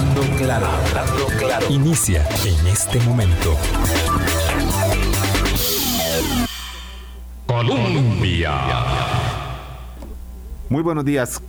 [0.00, 1.66] Hablando claro, hablando claro.
[1.68, 3.54] Inicia en este momento.
[7.44, 8.50] Colombia.
[10.70, 11.42] Muy buenos días,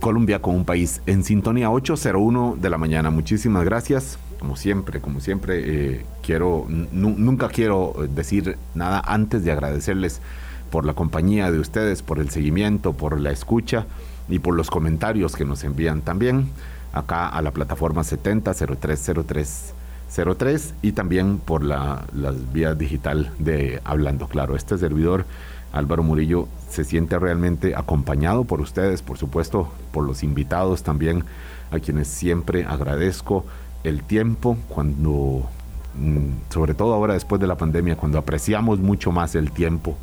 [0.00, 3.10] Colombia con un país en sintonía 801 de la mañana.
[3.10, 4.18] Muchísimas gracias.
[4.38, 10.22] Como siempre, como siempre, eh, quiero, nunca quiero decir nada antes de agradecerles
[10.70, 13.84] por la compañía de ustedes, por el seguimiento, por la escucha
[14.26, 16.48] y por los comentarios que nos envían también
[16.92, 24.56] acá a la plataforma 70030303 y también por la, las vías digital de Hablando Claro.
[24.56, 25.24] Este servidor,
[25.72, 31.24] Álvaro Murillo, se siente realmente acompañado por ustedes, por supuesto, por los invitados también,
[31.70, 33.44] a quienes siempre agradezco
[33.84, 35.48] el tiempo cuando,
[35.94, 39.96] mm, sobre todo ahora después de la pandemia, cuando apreciamos mucho más el tiempo,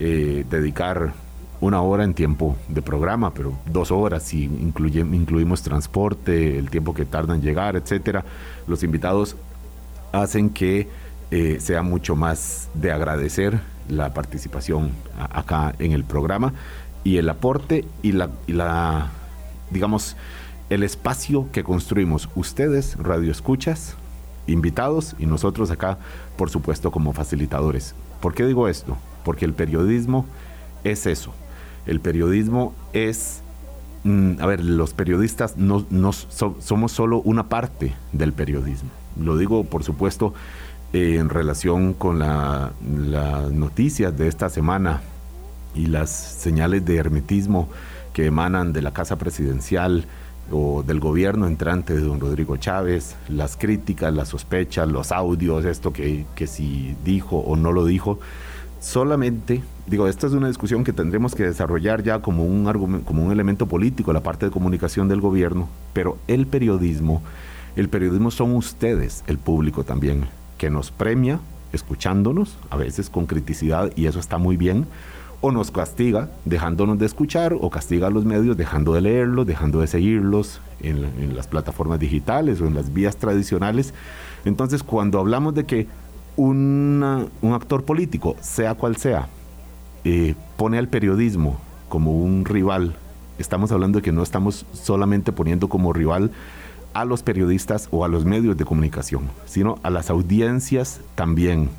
[0.00, 1.14] eh, dedicar
[1.60, 7.04] una hora en tiempo de programa, pero dos horas si incluimos transporte, el tiempo que
[7.04, 8.24] tarda en llegar, etcétera.
[8.66, 9.36] Los invitados
[10.12, 10.88] hacen que
[11.30, 13.58] eh, sea mucho más de agradecer
[13.88, 16.52] la participación acá en el programa
[17.04, 19.10] y el aporte y la, y la
[19.70, 20.16] digamos,
[20.70, 23.94] el espacio que construimos ustedes, radio escuchas,
[24.46, 25.98] invitados y nosotros acá,
[26.36, 27.94] por supuesto, como facilitadores.
[28.20, 28.96] ¿Por qué digo esto?
[29.24, 30.26] Porque el periodismo
[30.84, 31.32] es eso,
[31.86, 33.40] el periodismo es,
[34.04, 38.90] mm, a ver, los periodistas no, somos solo una parte del periodismo.
[39.20, 40.34] Lo digo, por supuesto,
[40.92, 42.72] en relación con las
[43.52, 45.02] noticias de esta semana
[45.74, 47.68] y las señales de hermetismo
[48.12, 50.06] que emanan de la Casa Presidencial
[50.50, 55.92] o del gobierno entrante de don Rodrigo Chávez, las críticas, las sospechas, los audios, esto
[55.92, 58.18] que, que si dijo o no lo dijo,
[58.86, 63.32] solamente, digo, esta es una discusión que tendremos que desarrollar ya como un, como un
[63.32, 67.20] elemento político, la parte de comunicación del gobierno, pero el periodismo,
[67.74, 70.26] el periodismo son ustedes, el público también,
[70.56, 71.40] que nos premia
[71.72, 74.86] escuchándonos, a veces con criticidad, y eso está muy bien,
[75.40, 79.80] o nos castiga dejándonos de escuchar, o castiga a los medios dejando de leerlos, dejando
[79.80, 83.94] de seguirlos en, en las plataformas digitales o en las vías tradicionales.
[84.44, 85.88] Entonces, cuando hablamos de que
[86.36, 89.28] un actor político, sea cual sea,
[90.08, 91.58] eh, pone al periodismo
[91.88, 92.94] como un rival,
[93.38, 96.30] estamos hablando de que no estamos solamente poniendo como rival
[96.94, 101.70] a los periodistas o a los medios de comunicación, sino a las audiencias también.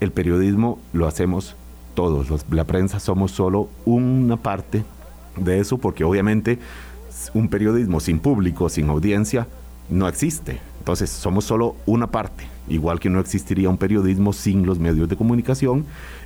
[0.00, 1.54] El periodismo lo hacemos
[1.94, 4.84] todos, la prensa somos solo una parte
[5.36, 6.58] de eso, porque obviamente
[7.32, 9.46] un periodismo sin público, sin audiencia,
[9.88, 10.58] no existe.
[10.82, 15.14] Entonces somos solo una parte, igual que no existiría un periodismo sin los medios de
[15.14, 15.84] comunicación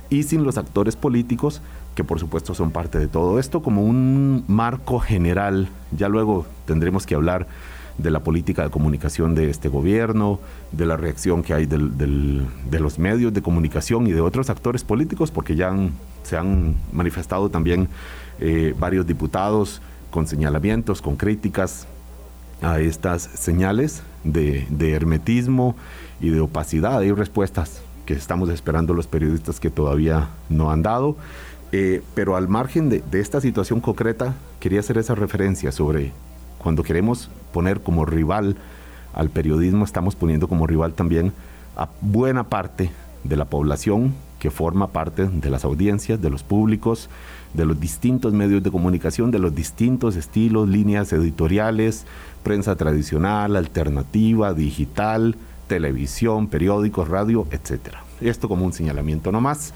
[0.09, 1.61] y sin los actores políticos,
[1.93, 5.69] que por supuesto son parte de todo esto, como un marco general.
[5.95, 7.45] Ya luego tendremos que hablar
[7.99, 10.39] de la política de comunicación de este gobierno,
[10.71, 15.29] de la reacción que hay de los medios de comunicación y de otros actores políticos,
[15.29, 15.71] porque ya
[16.23, 17.89] se han manifestado también
[18.39, 21.85] eh, varios diputados con señalamientos, con críticas
[22.61, 25.75] a estas señales de, hermetismo
[26.19, 26.99] y de opacidad.
[26.99, 31.15] Hay respuestas que estamos esperando los periodistas que todavía no han dado.
[31.71, 36.13] Eh, pero al margen de, esta situación concreta, quería hacer esa referencia sobre
[36.57, 38.55] cuando queremos poner como rival
[39.13, 41.33] al periodismo, estamos poniendo como rival también
[41.75, 42.91] a buena parte
[43.23, 47.09] de la población que forma parte de las audiencias, de los públicos,
[47.53, 52.05] de los distintos medios de comunicación, de los distintos estilos, líneas editoriales,
[52.43, 55.35] prensa tradicional, alternativa, digital,
[55.67, 57.95] televisión, periódicos, radio, etc.
[58.21, 59.73] Esto como un señalamiento nomás.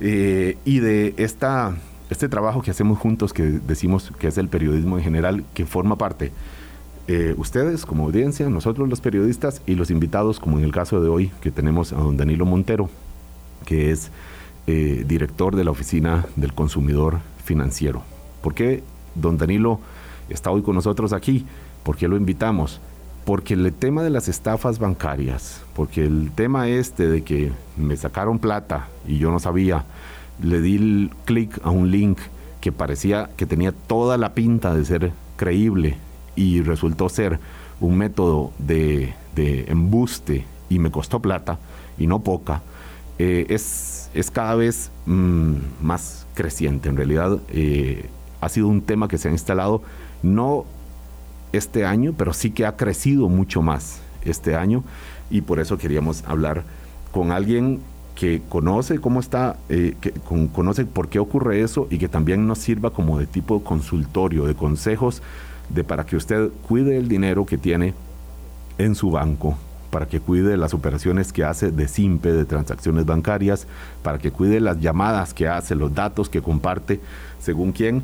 [0.00, 1.76] Eh, y de esta,
[2.10, 5.96] este trabajo que hacemos juntos, que decimos que es el periodismo en general, que forma
[5.96, 6.32] parte
[7.06, 11.08] eh, ustedes como audiencia, nosotros los periodistas y los invitados, como en el caso de
[11.08, 12.88] hoy, que tenemos a don Danilo Montero,
[13.64, 14.10] que es
[14.66, 18.02] eh, director de la Oficina del Consumidor Financiero.
[18.42, 18.82] ¿Por qué
[19.14, 19.80] don Danilo
[20.28, 21.46] está hoy con nosotros aquí?
[21.82, 22.80] ¿Por qué lo invitamos?
[23.24, 28.38] Porque el tema de las estafas bancarias, porque el tema este de que me sacaron
[28.38, 29.84] plata y yo no sabía,
[30.42, 32.18] le di clic a un link
[32.60, 35.96] que parecía que tenía toda la pinta de ser creíble
[36.36, 37.38] y resultó ser
[37.80, 41.58] un método de, embuste y me costó plata
[41.98, 42.62] y no poca,
[43.18, 46.88] eh, es es cada vez mm, más creciente.
[46.88, 48.08] En realidad eh,
[48.40, 49.82] ha sido un tema que se ha instalado
[50.22, 50.64] no
[51.52, 54.82] este año, pero sí que ha crecido mucho más este año
[55.30, 56.62] y por eso queríamos hablar
[57.12, 57.80] con alguien
[58.14, 60.12] que conoce cómo está, eh, que
[60.52, 64.54] conoce por qué ocurre eso y que también nos sirva como de tipo consultorio, de
[64.54, 65.20] consejos,
[65.68, 67.94] de para que usted cuide el dinero que tiene
[68.78, 69.56] en su banco
[69.94, 73.68] para que cuide las operaciones que hace de SIMPE, de transacciones bancarias,
[74.02, 76.98] para que cuide las llamadas que hace, los datos que comparte,
[77.38, 78.02] según quién.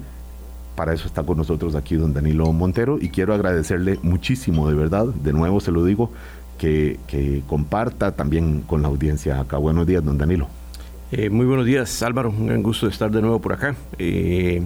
[0.76, 5.06] Para eso está con nosotros aquí don Danilo Montero y quiero agradecerle muchísimo, de verdad,
[5.06, 6.12] de nuevo se lo digo,
[6.58, 9.56] que, comparta también con la audiencia acá.
[9.56, 10.46] Buenos días, don Danilo.
[11.10, 12.30] Eh, muy buenos días, Álvaro.
[12.30, 13.74] Un gran gusto de estar de nuevo por acá.
[13.98, 14.62] Eh,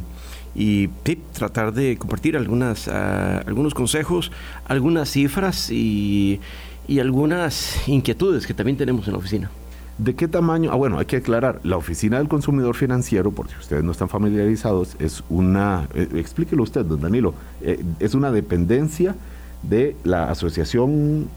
[0.54, 0.88] y
[1.32, 4.30] tratar de compartir algunas, ah, algunos consejos,
[4.66, 6.40] algunas cifras y
[6.86, 9.50] y algunas inquietudes que también tenemos en la oficina.
[9.98, 10.70] ¿De qué tamaño?
[10.72, 11.60] Ah, bueno, hay que aclarar.
[11.62, 16.64] La Oficina del Consumidor Financiero, por si ustedes no están familiarizados, es una, eh, explíquelo
[16.64, 19.14] usted, don Danilo, eh, es una dependencia
[19.62, 21.28] de la Asociación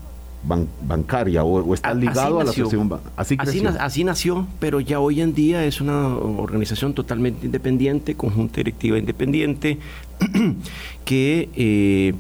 [0.88, 3.38] Bancaria o, está ligado a la Asociación así,
[3.80, 9.78] así, nació, pero ya hoy en día es una organización totalmente independiente, conjunta directiva independiente,
[11.06, 11.50] que...
[11.56, 12.14] Eh,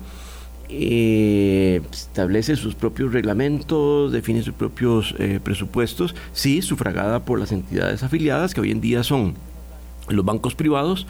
[0.69, 8.03] eh, establece sus propios reglamentos, define sus propios eh, presupuestos, sí, sufragada por las entidades
[8.03, 9.35] afiliadas, que hoy en día son
[10.09, 11.07] los bancos privados,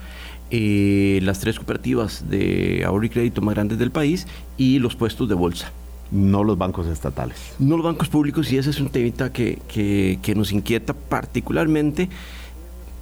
[0.50, 4.28] eh, las tres cooperativas de ahorro y crédito más grandes del país
[4.58, 5.72] y los puestos de bolsa.
[6.10, 7.38] No los bancos estatales.
[7.60, 12.10] No los bancos públicos, y ese es un tema que, que, que nos inquieta particularmente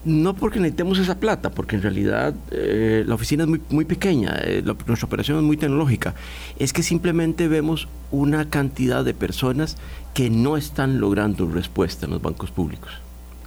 [0.06, 4.36] no porque necesitemos esa plata, porque en realidad eh, la oficina es muy, muy pequeña,
[4.44, 6.14] eh, nuestra operación es muy tecnológica,
[6.60, 9.78] es que simplemente vemos una cantidad de personas
[10.14, 12.92] que no están logrando respuesta en los bancos públicos.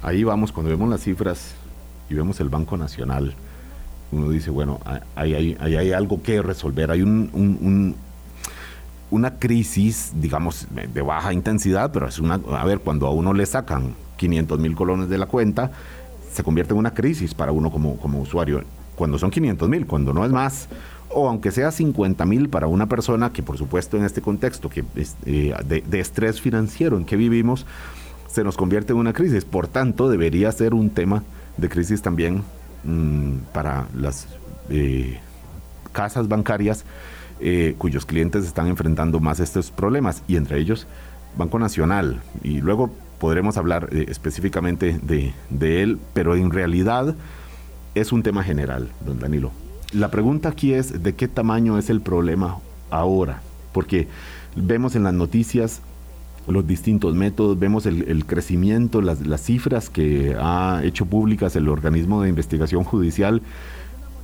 [0.03, 1.55] Ahí vamos, cuando vemos las cifras
[2.11, 3.35] y vemos el Banco Nacional,
[4.11, 4.81] uno dice, bueno,
[5.15, 7.95] ahí hay, hay, algo que resolver, hay un,
[9.11, 13.47] una crisis, digamos, de baja intensidad, pero es una, a ver, cuando a uno le
[13.47, 15.71] sacan 500 mil colones de la cuenta,
[16.33, 18.63] se convierte en una crisis para uno como, como usuario.
[18.95, 20.69] Cuando son 500 mil, cuando no es más,
[21.11, 24.85] o aunque sea 50 mil para una persona que por supuesto en este contexto que
[25.25, 27.67] eh, de, estrés financiero en que vivimos,
[28.29, 29.45] se nos convierte en una crisis.
[29.45, 31.23] Por tanto, debería ser un tema
[31.57, 32.43] de crisis también
[32.85, 34.29] mm, para las
[34.71, 35.19] eh,
[35.93, 36.85] casas bancarias
[37.41, 40.87] eh, cuyos clientes están enfrentando más estos problemas y entre ellos
[41.37, 47.15] Banco Nacional y luego podremos hablar eh, específicamente de, él, pero en realidad
[47.95, 49.51] es un tema general, don Danilo.
[49.93, 52.59] La pregunta aquí es, ¿de qué tamaño es el problema
[52.91, 53.41] ahora?
[53.73, 54.09] Porque
[54.55, 55.81] vemos en las noticias
[56.47, 62.23] los distintos métodos, vemos el, crecimiento, las, las, cifras que ha hecho públicas el organismo
[62.23, 63.43] de investigación judicial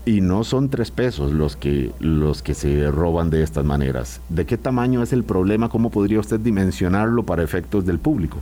[0.07, 4.21] y no son tres pesos los que, los que se roban de estas maneras.
[4.29, 5.69] ¿De qué tamaño es el problema?
[5.69, 8.39] ¿Cómo podría usted dimensionarlo para efectos del público?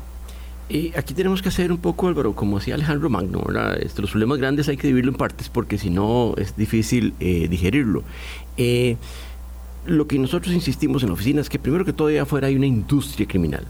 [0.72, 3.44] Y aquí tenemos que hacer un poco, Álvaro, como decía Alejandro Magno,
[3.78, 7.46] este, los problemas grandes hay que dividirlo en partes porque si no es difícil eh,
[7.46, 8.04] digerirlo.
[8.56, 8.96] Eh,
[9.84, 12.64] lo que nosotros insistimos en la oficina es que primero que todo afuera hay una
[12.64, 13.66] industria criminal.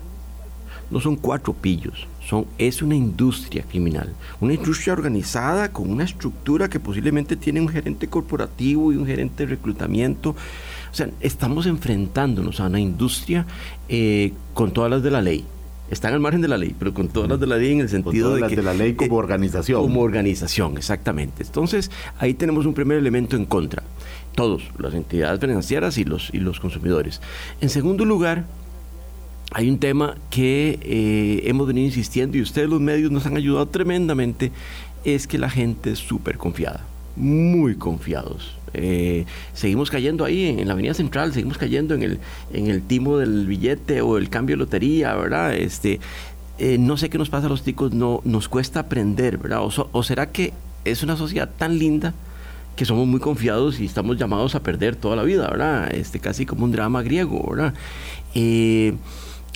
[0.92, 4.14] No son cuatro pillos, son, es una industria criminal.
[4.40, 9.44] Una industria organizada con una estructura que posiblemente tiene un gerente corporativo y un gerente
[9.44, 10.30] de reclutamiento.
[10.30, 13.44] O sea, estamos enfrentándonos a una industria
[13.88, 15.44] eh, con todas las de la ley
[15.92, 17.88] están al margen de la ley, pero con todas las de la ley en el
[17.88, 19.82] sentido de las de la ley como eh, organización.
[19.82, 21.42] Como organización, exactamente.
[21.42, 23.82] Entonces, ahí tenemos un primer elemento en contra.
[24.34, 27.20] Todos, las entidades financieras y los, y los consumidores.
[27.60, 28.46] En segundo lugar,
[29.52, 33.66] hay un tema que eh, hemos venido insistiendo y ustedes los medios nos han ayudado
[33.68, 34.50] tremendamente,
[35.04, 38.56] es que la gente es súper confiada, muy confiados.
[38.74, 42.18] Eh, seguimos cayendo ahí en, la Avenida Central, seguimos cayendo en el,
[42.52, 45.54] en el timo del billete o el cambio de lotería, ¿verdad?
[45.54, 46.00] Este,
[46.58, 49.60] eh, no sé qué nos pasa a los ticos, no, nos cuesta aprender, ¿verdad?
[49.64, 50.52] O, será que
[50.84, 52.14] es una sociedad tan linda
[52.76, 55.92] que somos muy confiados y estamos llamados a perder toda la vida, ¿verdad?
[55.92, 57.74] Este, casi como un drama griego, ¿verdad?
[58.34, 58.94] Eh,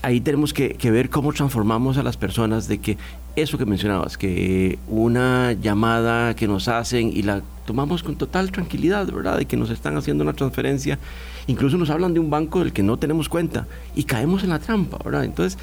[0.03, 2.99] ahí tenemos que, que, ver cómo transformamos a las personas de que
[3.37, 9.07] eso que mencionabas, que una llamada que nos hacen y la tomamos con total tranquilidad,
[9.12, 9.37] ¿verdad?
[9.37, 10.99] De que nos están haciendo una transferencia.
[11.47, 14.59] Incluso nos hablan de un banco del que no tenemos cuenta y caemos en la
[14.59, 15.25] trampa, ¿verdad?
[15.25, 15.59] Entonces,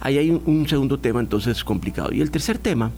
[0.00, 2.12] ahí hay un, segundo tema entonces complicado.
[2.12, 2.90] Y el tercer tema,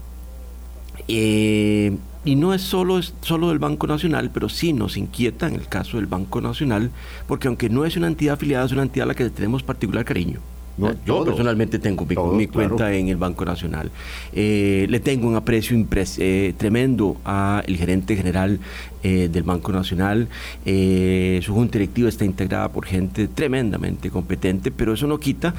[1.09, 5.57] eh, y no es solo, es solo del Banco Nacional, pero sí nos inquieta en
[5.57, 6.93] el caso del Banco Nacional,
[7.27, 10.05] porque aunque no es una entidad afiliada, es una entidad a la que tenemos particular
[10.05, 10.41] cariño
[10.77, 13.91] yo personalmente tengo mi, cuenta en el Banco Nacional.
[14.33, 15.77] Eh, le tengo un aprecio
[16.19, 18.59] eh, tremendo al gerente general
[19.03, 20.29] eh, del Banco Nacional.
[20.65, 25.55] su junta directiva está integrada por gente tremendamente competente, pero eso no quita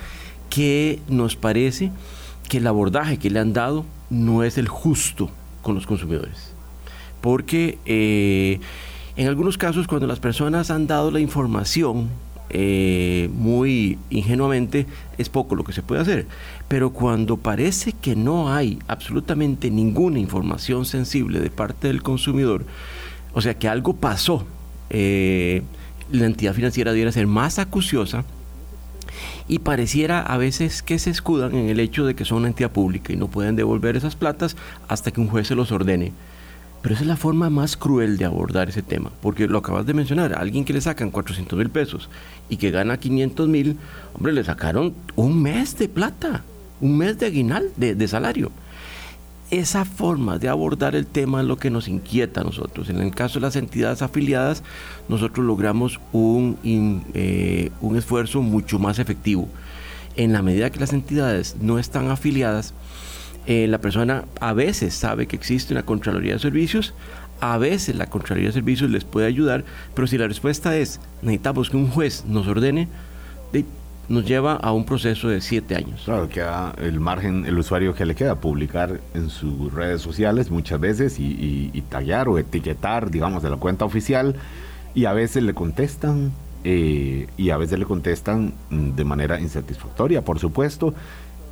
[0.50, 1.92] que nos parece
[2.50, 5.30] que el abordaje que le han dado no es el justo
[5.62, 6.54] con los consumidores.
[7.22, 7.80] Porque
[9.16, 12.10] en algunos casos cuando las personas han dado la información
[12.50, 14.86] eh, muy ingenuamente,
[15.18, 16.28] es poco lo que se puede hacer.
[16.68, 22.66] Pero cuando parece que no hay absolutamente ninguna información sensible de parte del consumidor,
[23.34, 24.46] o sea que algo pasó,
[24.90, 25.64] eh,
[26.12, 28.24] la entidad financiera debiera ser más acuciosa
[29.48, 32.72] y pareciera a veces que se escudan en el hecho de que son una entidad
[32.72, 34.56] pública y no pueden devolver esas platas
[34.88, 36.14] hasta que un juez se los ordene.
[36.86, 39.96] Pero esa es la forma más cruel de abordar ese tema, porque lo acabas de
[39.96, 42.12] mencionar, a alguien que le sacan 400 mil pesos
[42.48, 43.80] y que gana 500 mil,
[44.14, 46.44] hombre, le sacaron un mes de plata,
[46.82, 48.52] un mes de aguinal, de, salario.
[49.50, 52.88] Esa forma de abordar el tema es lo que nos inquieta a nosotros.
[52.92, 54.62] En el caso de las entidades afiliadas,
[55.10, 56.56] nosotros logramos un,
[57.16, 59.50] eh, un esfuerzo mucho más efectivo.
[60.18, 62.76] En la medida que las entidades no están afiliadas,
[63.48, 66.94] eh, la persona a veces sabe que existe una Contraloría de Servicios,
[67.42, 71.70] a veces la Contraloría de Servicios les puede ayudar, pero si la respuesta es necesitamos
[71.70, 72.88] que un juez nos ordene,
[74.08, 76.04] nos lleva a un proceso de siete años.
[76.06, 80.80] Claro, queda el margen, el usuario que le queda, publicar en sus redes sociales muchas
[80.80, 84.36] veces y, y, tallar o etiquetar, digamos, de la cuenta oficial
[84.94, 86.32] y a veces le contestan
[86.64, 90.94] eh, y a veces le contestan mm, de manera insatisfactoria, por supuesto,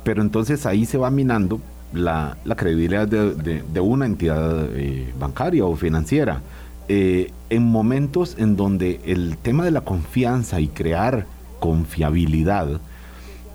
[0.02, 1.60] pero entonces ahí se va minando
[1.94, 6.42] la, credibilidad de, una entidad eh, bancaria o financiera.
[6.88, 11.26] Eh, en momentos en donde el tema de la confianza y crear
[11.58, 12.78] confiabilidad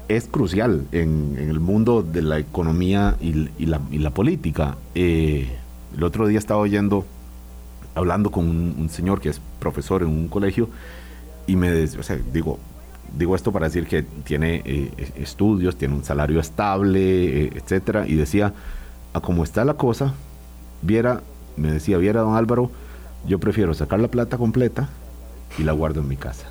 [0.08, 4.78] es crucial en, el mundo de la economía y, la, política.
[4.96, 5.48] Eh,
[5.96, 7.06] el otro día estaba oyendo,
[7.94, 10.70] hablando con un, señor que es profesor en un colegio,
[11.46, 12.58] y me decía, o sea, digo,
[13.18, 18.16] digo esto para decir que tiene eh, estudios, tiene un salario estable, eh, etcétera, y
[18.16, 18.54] decía,
[19.14, 20.14] a cómo está la cosa,
[20.82, 21.22] viera,
[21.58, 22.72] me decía, viera don Álvaro,
[23.28, 24.90] yo prefiero sacar la plata completa
[25.58, 26.48] y la guardo en mi casa.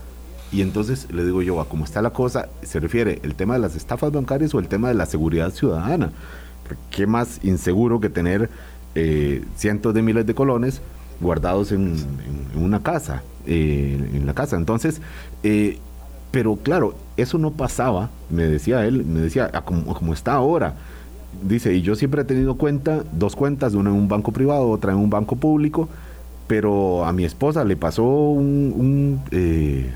[0.50, 3.61] Y entonces le digo yo, a cómo está la cosa, se refiere el tema de
[3.61, 6.11] las estafas bancarias o el tema de la seguridad ciudadana.
[6.91, 8.50] ¿Qué más inseguro que tener
[8.95, 10.81] eh, cientos de miles de colones
[11.21, 11.97] guardados en,
[12.55, 14.57] una casa, en la casa?
[14.57, 15.00] Entonces,
[16.30, 20.75] pero claro, eso no pasaba, me decía él, me decía, como, está ahora.
[21.42, 24.92] Dice, y yo siempre he tenido cuenta, dos cuentas, una en un banco privado, otra
[24.92, 25.88] en un banco público,
[26.47, 29.20] pero a mi esposa le pasó un...
[29.30, 29.92] Eh,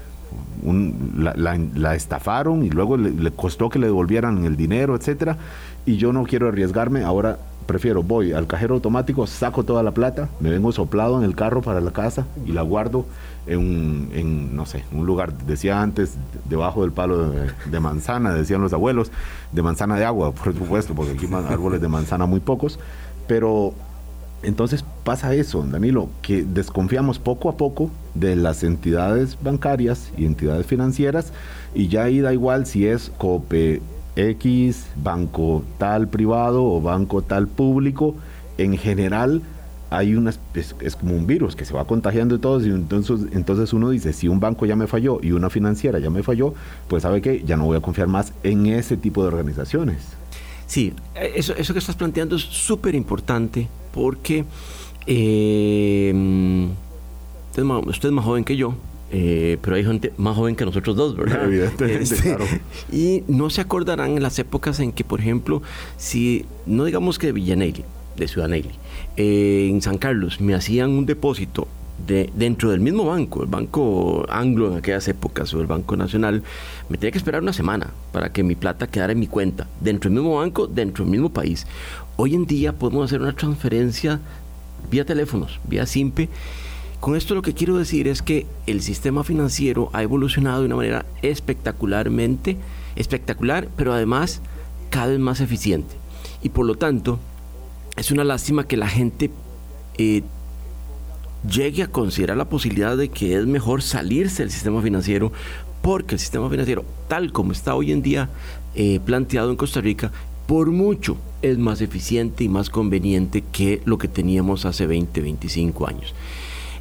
[1.17, 5.37] la, estafaron y luego le, le, costó que le devolvieran el dinero, etcétera,
[5.85, 10.29] y yo no quiero arriesgarme, ahora prefiero, voy al cajero automático, saco toda la plata,
[10.41, 13.07] me vengo soplado en el carro para la casa y la guardo
[13.47, 16.17] en, un, no sé, un lugar, decía antes,
[16.49, 19.11] debajo del palo de, manzana, decían los abuelos,
[19.53, 22.79] de manzana de agua, por supuesto, porque aquí árboles de manzana muy pocos,
[23.27, 23.75] pero
[24.43, 30.67] entonces pasa eso, Danilo, que desconfiamos poco a poco de las entidades bancarias y entidades
[30.67, 31.33] financieras
[31.75, 33.81] y ya ahí da igual si es COPE,
[34.17, 38.15] X, banco tal privado o banco tal público,
[38.59, 39.43] en general
[39.97, 43.73] hay una es, como un virus que se va contagiando de todos y entonces, entonces
[43.73, 46.55] uno dice, si un banco ya me falló y una financiera ya me falló,
[46.89, 49.99] pues sabe que ya no voy a confiar más en ese tipo de organizaciones.
[50.67, 50.95] Sí,
[51.35, 54.45] eso, eso que estás planteando es súper importante porque
[55.07, 56.13] eh,
[57.51, 57.63] usted
[58.09, 58.75] es más joven que yo,
[59.11, 61.45] eh, pero hay gente más joven que nosotros dos, ¿verdad?
[61.47, 62.47] Evidentemente, este, claro.
[62.91, 65.61] Y no se acordarán en las épocas en que, por ejemplo,
[65.99, 67.85] si, no digamos que Villanelli,
[68.17, 68.71] de Ciudad Nelly,
[69.17, 71.69] eh, en San Carlos me hacían un depósito
[72.07, 76.43] de, dentro del mismo banco, el Banco Anglo en aquellas épocas o el Banco Nacional,
[76.89, 80.11] me tenía que esperar una semana para que mi plata quedara en mi cuenta, dentro
[80.11, 81.67] del mismo banco, dentro del mismo país.
[82.17, 84.21] Hoy en día podemos hacer una transferencia
[84.91, 86.29] vía teléfonos, vía SIMPE,
[87.03, 90.77] con esto lo que quiero decir es que el sistema financiero ha evolucionado de una
[90.77, 92.59] manera espectacularmente,
[92.95, 94.41] espectacular, pero además
[94.89, 95.97] cada vez más eficiente.
[96.45, 97.19] Y por lo tanto,
[97.97, 99.31] es una lástima que la gente
[99.99, 100.23] eh,
[101.49, 105.33] llegue a considerar la posibilidad de que es mejor salirse del sistema financiero,
[105.83, 108.31] porque el sistema financiero, tal como está hoy en día
[108.75, 110.13] eh, planteado en Costa Rica,
[110.47, 115.87] por mucho es más eficiente y más conveniente que lo que teníamos hace 20, 25
[115.87, 116.15] años.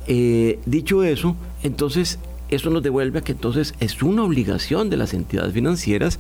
[0.08, 5.14] Eh, dicho eso, entonces eso nos devuelve a que entonces es una obligación de las
[5.14, 6.20] entidades financieras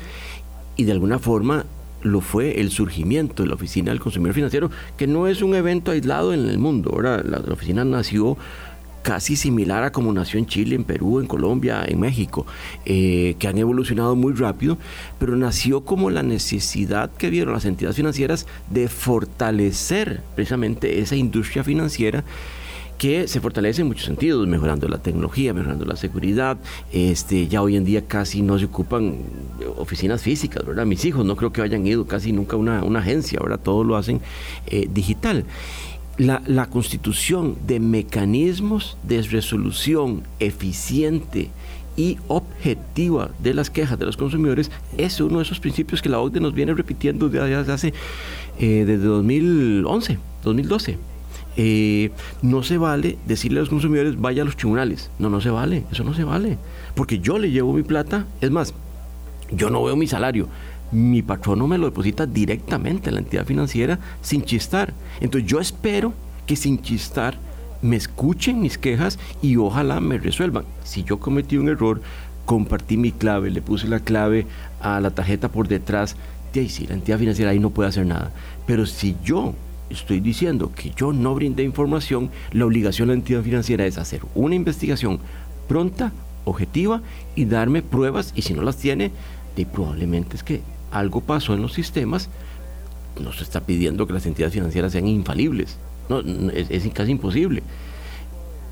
[0.77, 1.65] y de alguna forma
[2.03, 5.91] lo fue el surgimiento de la Oficina del Consumidor Financiero, que no es un evento
[5.91, 6.91] aislado en el mundo.
[6.93, 8.37] Ahora, la, oficina nació
[9.01, 12.45] casi similar a como nació en Chile, en Perú, en Colombia, en México,
[12.85, 14.77] eh, que han evolucionado muy rápido,
[15.19, 21.63] pero nació como la necesidad que vieron las entidades financieras de fortalecer precisamente esa industria
[21.63, 22.23] financiera
[23.01, 26.59] que se fortalece en muchos sentidos, mejorando la tecnología, mejorando la seguridad.
[26.93, 29.15] Este, ya hoy en día casi no se ocupan
[29.75, 30.85] oficinas físicas, ¿verdad?
[30.85, 33.83] Mis hijos no creo que hayan ido casi nunca a una, una agencia, ahora todo
[33.83, 34.21] lo hacen
[34.67, 35.45] eh, digital.
[36.19, 41.49] La, la, constitución de mecanismos de resolución eficiente
[41.97, 46.19] y objetiva de las quejas de los consumidores es uno de esos principios que la
[46.19, 47.95] OCDE nos viene repitiendo desde hace
[48.59, 51.10] eh, desde 2011, 2012.
[51.57, 55.09] Eh, no se vale decirle a los consumidores vaya a los tribunales.
[55.19, 56.57] No, no se vale, eso no se vale.
[56.95, 58.73] Porque yo le llevo mi plata, es más,
[59.51, 60.47] yo no veo mi salario.
[60.91, 64.93] Mi patrono me lo deposita directamente en la entidad financiera sin chistar.
[65.21, 66.13] Entonces yo espero
[66.45, 67.37] que sin chistar
[67.81, 70.65] me escuchen mis quejas y ojalá me resuelvan.
[70.83, 72.01] Si yo cometí un error,
[72.45, 74.45] compartí mi clave, le puse la clave
[74.81, 76.15] a la tarjeta por detrás,
[76.53, 78.31] de ahí sí, la entidad financiera ahí no puede hacer nada.
[78.67, 79.53] Pero si yo
[79.91, 84.21] estoy diciendo que yo no brindé información, la obligación de la entidad financiera es hacer
[84.35, 85.19] una investigación
[85.67, 86.11] pronta,
[86.45, 87.01] objetiva
[87.35, 89.11] y darme pruebas y si no las tiene,
[89.65, 92.29] probablemente es que algo pasó en los sistemas,
[93.21, 95.77] no se está pidiendo que las entidades financieras sean infalibles,
[96.09, 97.63] no, es, es casi imposible.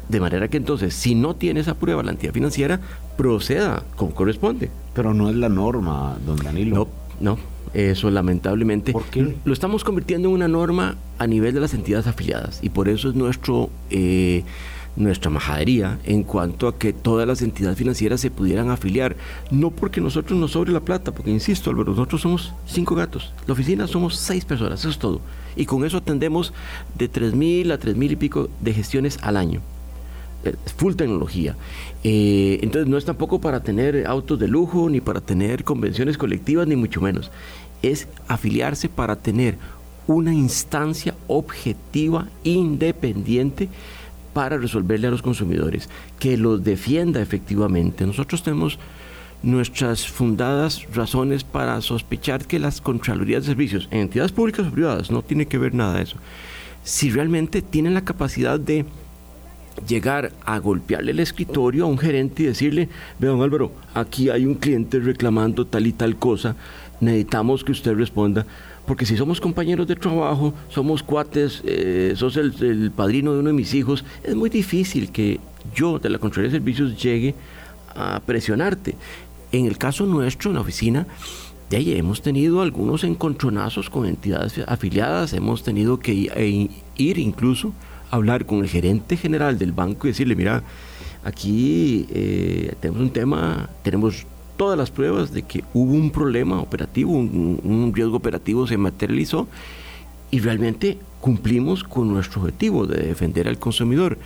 [0.07, 2.79] De manera que entonces, si no tiene esa prueba la entidad financiera,
[3.15, 4.71] proceda como corresponde.
[4.95, 6.75] Pero no es la norma, don Danilo.
[7.19, 7.39] No, no,
[7.73, 8.93] eso lamentablemente
[9.45, 13.09] lo estamos convirtiendo en una norma a nivel de las entidades afiliadas y por eso
[13.09, 14.43] es nuestro eh,
[14.95, 19.15] nuestra majadería en cuanto a que todas las entidades financieras se pudieran afiliar.
[19.49, 23.33] No porque nosotros nos sobre la plata, porque insisto, Álvaro, nosotros somos cinco gatos.
[23.47, 25.21] La oficina somos seis personas, eso es todo.
[25.55, 26.53] Y con eso atendemos
[26.97, 29.61] de tres mil a tres mil y pico de gestiones al año.
[30.45, 31.55] Eh, full tecnología.
[32.03, 36.65] Eh, entonces no es tampoco para tener autos de lujo, ni para tener convenciones colectivas,
[36.65, 37.29] ni mucho menos.
[37.81, 39.57] Es afiliarse para tener
[40.07, 43.67] una instancia objetiva, independiente,
[44.33, 48.05] para resolverle a los consumidores, que los defienda efectivamente.
[48.05, 48.79] Nosotros tenemos
[49.43, 55.11] nuestras fundadas razones para sospechar que las Contralorías de Servicios, en entidades públicas o privadas,
[55.11, 56.17] no tiene que ver nada de eso,
[56.83, 58.85] si realmente tienen la capacidad de
[59.87, 62.89] llegar a golpearle el escritorio a un gerente y decirle,
[63.19, 66.55] ve don Álvaro, aquí hay un cliente reclamando tal y tal cosa,
[67.01, 68.45] necesitamos que usted responda,
[68.85, 73.53] porque si somos compañeros de trabajo, somos cuates, eh, sos el, padrino de uno de
[73.53, 75.39] mis hijos, es muy difícil que
[75.75, 77.35] yo de la Contraloría de Servicios llegue
[77.95, 78.95] a presionarte.
[79.51, 81.07] En el caso nuestro, en la oficina,
[81.69, 86.11] de hemos tenido algunos encontronazos con entidades afiliadas, hemos tenido que
[86.97, 87.73] ir incluso
[88.11, 90.63] hablar con el gerente general del banco y decirle, mira,
[91.23, 94.25] aquí eh, tenemos un tema, tenemos
[94.57, 99.47] todas las pruebas de que hubo un problema operativo, un, riesgo operativo se materializó
[100.31, 104.17] y realmente cumplimos con nuestro objetivo de defender al consumidor.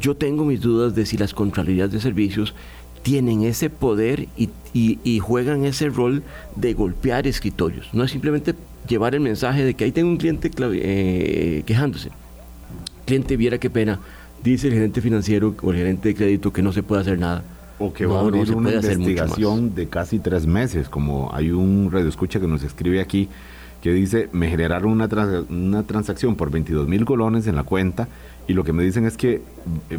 [0.00, 2.54] Yo tengo mis dudas de si las Contralorías de Servicios
[3.02, 6.22] tienen ese poder y, juegan ese rol
[6.56, 7.90] de golpear escritorios.
[7.92, 8.54] No es simplemente
[8.88, 12.10] llevar el mensaje de que ahí tengo un cliente eh, quejándose
[13.12, 14.00] cliente viera qué pena,
[14.42, 17.44] dice el gerente financiero o el gerente de crédito que no se puede hacer nada.
[17.78, 22.08] O que va a abrir una investigación de casi tres meses, como hay un radio
[22.08, 23.28] escucha que nos escribe aquí
[23.82, 25.08] que dice, me generaron una,
[25.50, 28.06] una transacción por 22 mil colones en la cuenta
[28.46, 29.42] y lo que me dicen es que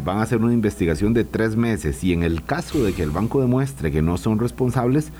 [0.02, 3.10] van a hacer una investigación de tres meses y en el caso de que el
[3.10, 5.10] banco demuestre que no son responsables,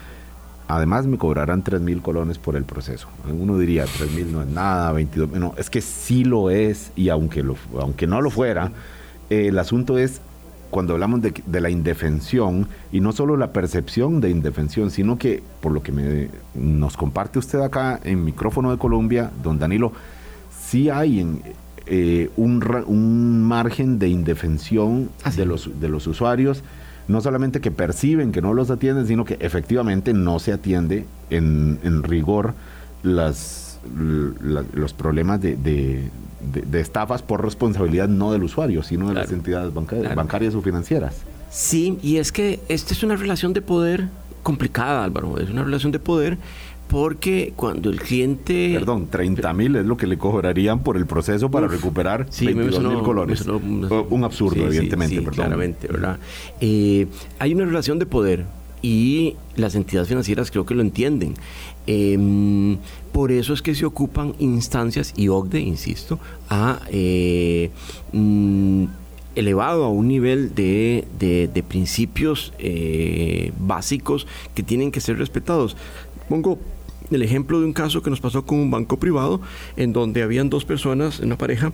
[0.66, 3.08] Además me cobrarán 3 mil colones por el proceso.
[3.28, 7.10] Uno diría 3 mil no es nada, 22 no, es que sí lo es y
[7.10, 8.72] aunque, lo, aunque no lo fuera,
[9.28, 10.20] eh, el asunto es
[10.70, 15.42] cuando hablamos de, de, la indefensión y no solo la percepción de indefensión, sino que
[15.60, 19.92] por lo que me, nos comparte usted acá en micrófono de Colombia, don Danilo,
[20.66, 21.42] sí hay en,
[21.86, 26.62] eh, un, un, margen de indefensión de, los, de los usuarios
[27.08, 32.02] no solamente que perciben que no los atienden, sino que efectivamente no se atiende en,
[32.02, 32.54] rigor
[33.02, 36.10] las, los problemas de,
[36.72, 41.16] estafas por responsabilidad no del usuario, sino de las entidades bancarias o financieras.
[41.50, 44.08] Sí, y es que esta es una relación de poder
[44.42, 46.38] complicada, Álvaro, es una relación de poder
[46.88, 48.72] porque cuando el cliente...
[48.74, 52.82] Perdón, 30 mil es lo que le cobrarían por el proceso para recuperar sí, 22
[52.82, 53.44] mil colones.
[53.46, 55.34] un absurdo, evidentemente, perdón.
[55.34, 56.18] Claramente, ¿verdad?
[56.60, 57.06] Eh,
[57.38, 58.44] hay una relación de poder
[58.82, 61.34] y las entidades financieras creo que lo entienden.
[61.86, 62.76] Em,
[63.12, 66.18] por eso es que se ocupan instancias y OCDE, insisto,
[66.48, 66.80] a...
[66.90, 67.70] Eh,
[68.12, 68.84] mm,
[69.34, 75.76] elevado a un nivel de, de, principios eh, básicos que tienen que ser respetados.
[76.28, 76.58] Pongo
[77.10, 79.40] el ejemplo de un caso que nos pasó con un banco privado,
[79.76, 81.72] en donde habían dos personas, una pareja,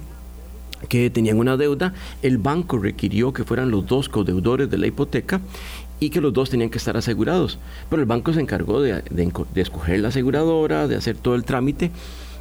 [0.89, 5.41] que tenían una deuda, el banco requirió que fueran los dos codeudores de la hipoteca
[5.99, 7.59] y que los dos tenían que estar asegurados.
[7.91, 9.03] Pero el banco se encargó de,
[9.55, 11.91] escoger la aseguradora, de hacer todo el trámite,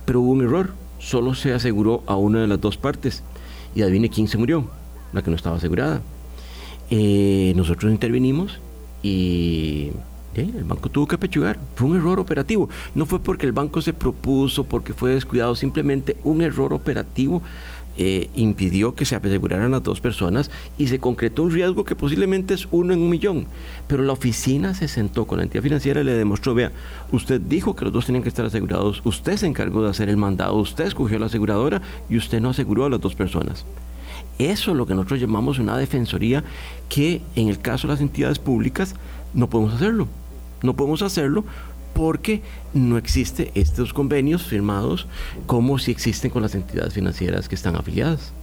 [0.06, 0.74] pero hubo un error.
[1.00, 3.24] Solo se aseguró a una de las dos partes.
[3.76, 4.70] Y adivine quién se murió,
[5.14, 6.02] la que no estaba asegurada.
[6.90, 8.60] Eh, nosotros intervinimos
[9.04, 9.92] y
[10.36, 11.60] el banco tuvo que apechugar.
[11.76, 12.70] Fue un error operativo.
[12.96, 17.42] No fue porque el banco se propuso, porque fue descuidado, simplemente un error operativo
[18.02, 22.54] eh, impidió que se aseguraran las dos personas y se concretó un riesgo que posiblemente
[22.54, 23.46] es uno en un millón.
[23.88, 26.72] Pero la oficina se sentó con la entidad financiera y le demostró, vea,
[27.12, 30.16] usted dijo que los dos tenían que estar asegurados, usted se encargó de hacer el
[30.16, 33.66] mandado, usted escogió la aseguradora y usted no aseguró a las dos personas.
[34.38, 36.46] Eso es lo que nosotros llamamos una defensoría
[36.88, 38.96] que en el caso de las entidades públicas
[39.34, 40.08] no podemos hacerlo.
[40.62, 41.46] No podemos hacerlo
[41.94, 42.42] porque
[42.74, 45.08] no existe estos convenios firmados
[45.46, 48.34] como si existen con las entidades financieras que están afiliadas.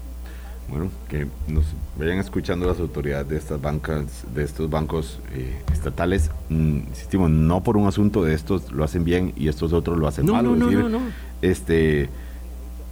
[0.68, 1.64] Bueno, que nos
[1.96, 6.31] vayan escuchando las autoridades de estas bancas, de estos bancos eh, estatales.
[6.49, 10.09] Mm, insistimos, no por un asunto de estos lo hacen bien y estos otros lo
[10.09, 10.44] hacen mal.
[10.44, 11.01] No, no, no, no.
[11.40, 12.09] Este,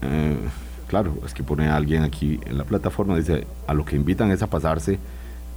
[0.03, 0.37] eh,
[0.87, 4.31] claro, es que pone a alguien aquí en la plataforma, dice, a lo que invitan
[4.31, 5.01] es a pasarse,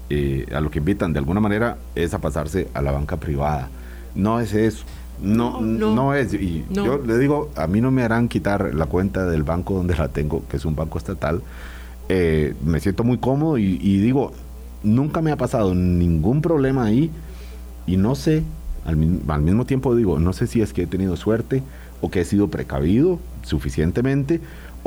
[0.10, 3.70] eh, a lo que invitan de alguna manera es a pasarse a la banca privada.
[4.16, 4.86] No es eso.
[5.22, 6.34] No, no, es.
[6.34, 9.96] Y yo le digo, a mí no me harán quitar la cuenta del banco donde
[9.96, 11.42] la tengo, que es un banco estatal.
[12.08, 14.32] Eh, me siento muy cómodo y, digo,
[14.84, 17.12] nunca me ha pasado ningún problema ahí
[17.86, 18.44] y no sé,
[18.86, 21.64] al, al, mismo tiempo digo, no sé si es que he tenido suerte
[22.00, 24.40] o que he sido precavido suficientemente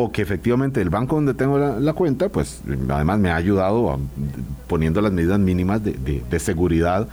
[0.02, 3.98] o que efectivamente el banco donde tengo la, cuenta, pues además me ha ayudado
[4.66, 7.06] poniendo las medidas mínimas de, seguridad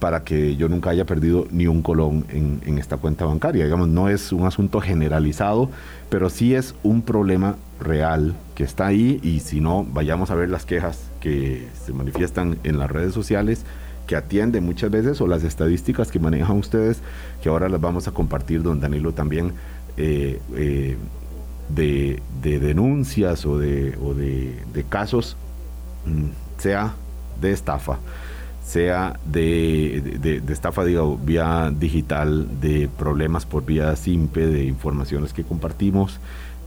[0.00, 3.64] para que yo nunca haya perdido ni un colón en, esta cuenta bancaria.
[3.64, 5.70] Digamos, no es un asunto generalizado,
[6.10, 10.48] pero sí es un problema real que está ahí y si no, vayamos a ver
[10.50, 13.64] las quejas que se manifiestan en las redes sociales
[14.08, 16.98] que atiende muchas veces o las estadísticas que manejan ustedes,
[17.40, 19.52] que ahora las vamos a compartir, don Danilo, también
[19.96, 20.96] eh, eh,
[21.74, 25.36] de, denuncias o de, o de, casos,
[26.06, 26.94] mm, sea
[27.40, 27.98] de estafa
[28.64, 36.20] sea de, estafa digo, vía digital, de problemas por vía simple, de informaciones que compartimos,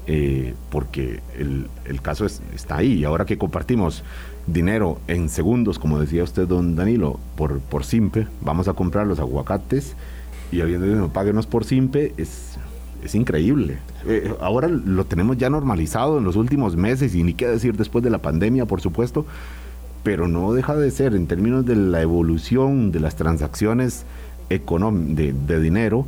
[0.06, 2.94] eh, porque el, caso está ahí.
[2.94, 4.04] Y ahora que compartimos
[4.46, 9.20] dinero en segundos, como decía usted, don Danilo, por, por simple, vamos a comprar los
[9.20, 9.96] aguacates
[10.52, 12.58] y alguien dice, páguenos por simple, es,
[13.06, 13.78] es increíble.
[14.08, 18.04] Eh, ahora lo tenemos ya normalizado en los últimos meses y ni qué decir después
[18.04, 19.26] de la pandemia, por supuesto
[20.06, 24.06] pero no deja de ser en términos de la evolución de las transacciones
[24.50, 26.06] de, de dinero,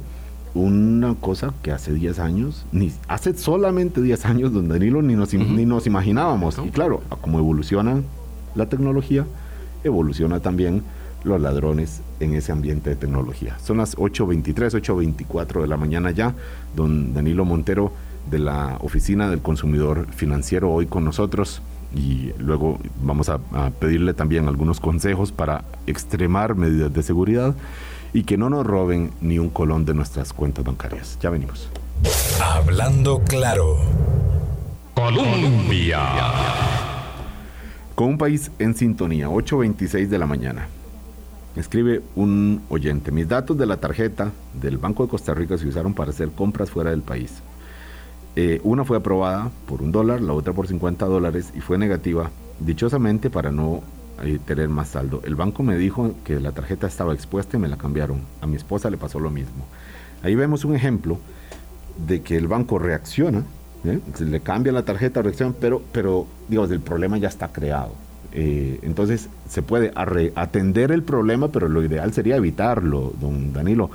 [0.53, 5.33] una cosa que hace 10 años, ni hace solamente 10 años, don Danilo, ni nos,
[5.33, 6.59] ni nos imaginábamos.
[6.63, 8.03] Y claro, como evoluciona
[8.53, 9.25] la tecnología,
[9.83, 10.83] evoluciona también
[11.27, 13.57] los ladrones en ese ambiente de tecnología.
[13.59, 16.33] Son las 8.23, 8.24 de la mañana ya.
[16.75, 17.91] Don Danilo Montero
[18.29, 21.61] de la Oficina del Consumidor Financiero hoy con nosotros
[21.95, 23.39] y luego vamos a,
[23.79, 27.55] pedirle también algunos consejos para extremar medidas de seguridad
[28.13, 31.17] y que no nos roben ni un colón de nuestras cuentas bancarias.
[31.21, 31.69] Ya venimos.
[32.41, 33.77] Hablando claro.
[34.93, 35.99] Colombia.
[37.95, 40.67] Con un país en sintonía, 8.26 de la mañana.
[41.57, 45.95] Escribe un oyente, mis datos de la tarjeta del Banco de Costa Rica se usaron
[45.95, 47.41] para hacer compras fuera del país.
[48.35, 52.29] Eh, una fue aprobada por un dólar, la otra por 50 dólares y fue negativa,
[52.59, 53.81] dichosamente para no
[54.23, 55.21] eh, tener más saldo.
[55.25, 58.21] El banco me dijo que la tarjeta estaba expuesta y me la cambiaron.
[58.39, 59.65] A mi esposa le pasó lo mismo.
[60.21, 61.17] Ahí vemos un ejemplo
[62.05, 63.43] de que el banco reacciona,
[63.83, 63.99] ¿eh?
[64.19, 68.06] le cambia la tarjeta, reacciona, pero, pero digamos, el problema ya está creado.
[68.33, 69.91] Entonces se puede
[70.35, 73.89] atender el problema, pero lo ideal sería evitarlo, don Danilo.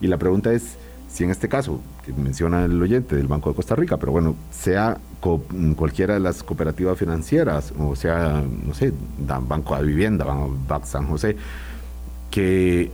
[0.00, 0.76] Y la pregunta es,
[1.08, 4.34] si en este caso, que menciona el oyente del Banco de Costa Rica, pero bueno,
[4.50, 4.98] sea
[5.76, 11.36] cualquiera de las cooperativas financieras, o sea, no sé, Banco de Vivienda, Banco San José,
[12.30, 12.90] que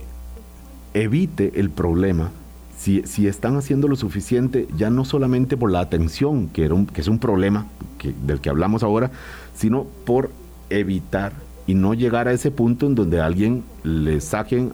[0.93, 2.31] evite el problema
[2.77, 7.01] si, si, están haciendo lo suficiente, ya no solamente por la atención, que, era que
[7.01, 7.67] es un problema
[8.25, 9.11] del que hablamos ahora,
[9.55, 10.31] sino por
[10.79, 11.33] evitar
[11.67, 14.73] y no llegar a ese punto en donde alguien le saquen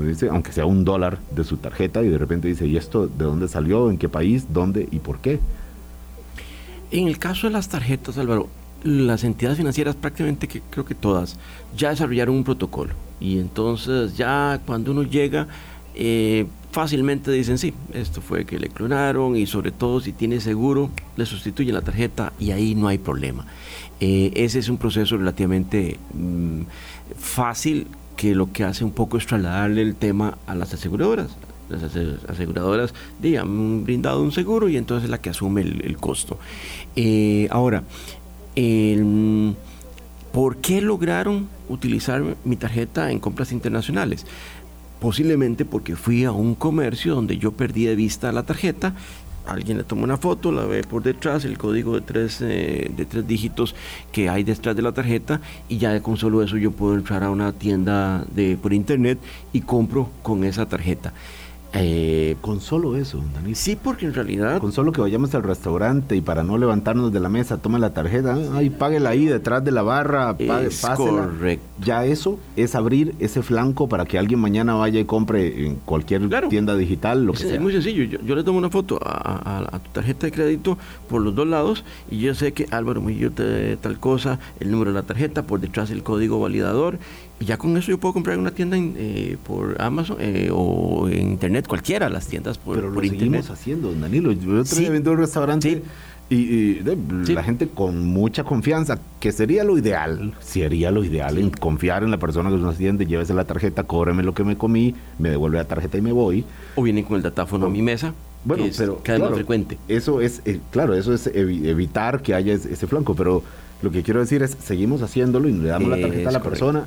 [0.00, 3.24] dice, aunque sea un dólar de su tarjeta y de repente dice, ¿y esto de
[3.24, 3.90] dónde salió?
[3.90, 4.46] ¿En qué país?
[4.52, 4.88] ¿Dónde?
[4.90, 5.40] ¿Y por qué?
[6.90, 8.48] En el caso de las tarjetas, Álvaro,
[8.84, 11.38] las entidades financieras prácticamente que creo que todas
[11.76, 15.48] ya desarrollaron un protocolo y entonces ya cuando uno llega
[15.94, 20.90] eh, fácilmente dicen sí, esto fue que le clonaron y sobre todo si tiene seguro,
[21.16, 23.46] le sustituyen la tarjeta y ahí no hay problema.
[23.98, 26.60] Eh, ese es un proceso relativamente mm,
[27.18, 31.34] fácil que lo que hace un poco es trasladarle el tema a las aseguradoras.
[31.70, 31.82] Las
[32.28, 32.92] aseguradoras
[33.40, 36.38] han brindado un seguro y entonces es la que asume el, costo.
[36.94, 37.84] Eh, ahora,
[40.30, 44.26] ¿por qué lograron utilizar mi tarjeta en compras internacionales?
[45.00, 48.94] Posiblemente porque fui a un comercio donde yo perdí de vista la tarjeta
[49.46, 53.04] alguien le toma una foto, la ve por detrás, el código de tres, eh, de
[53.06, 53.74] tres dígitos
[54.12, 57.30] que hay detrás de la tarjeta y ya con solo eso yo puedo entrar a
[57.30, 59.18] una tienda de, por internet
[59.52, 61.12] y compro con esa tarjeta.
[61.72, 63.54] Eh, con solo eso, Dani.
[63.54, 64.60] Sí, porque en realidad.
[64.60, 67.90] Con solo que vayamos al restaurante y para no levantarnos de la mesa, tome la
[67.90, 71.66] tarjeta, ahí páguela ahí detrás de la barra, pague, es Correcto.
[71.84, 76.28] Ya eso es abrir ese flanco para que alguien mañana vaya y compre en cualquier
[76.48, 77.54] tienda digital, lo que sea.
[77.54, 78.04] Es muy sencillo.
[78.04, 82.18] Yo, le tomo una foto a, tu tarjeta de crédito por los dos lados y
[82.18, 85.90] yo sé que Álvaro Murillo te tal cosa, el número de la tarjeta, por detrás
[85.90, 86.98] el código validador
[87.40, 91.32] ya con eso yo puedo comprar en una tienda eh, por Amazon eh, o en
[91.32, 94.32] internet, cualquiera, las tiendas por, Pero lo seguimos haciendo, Danilo.
[94.32, 95.82] Yo día viendo un restaurante
[96.28, 102.02] y, la gente con mucha confianza, que sería lo ideal, sería lo ideal en confiar
[102.02, 105.30] en la persona que nos atiende, llévese la tarjeta, cóbreme lo que me comí, me
[105.30, 106.44] devuelve la tarjeta y me voy.
[106.74, 108.14] O vienen con el datáfono a mi mesa.
[108.44, 109.76] Bueno, pero cada frecuente.
[109.88, 113.42] Eso es, eh, claro, eso es evitar que haya ese, flanco, pero
[113.82, 116.86] lo que quiero decir es, seguimos haciéndolo y le damos la tarjeta a la persona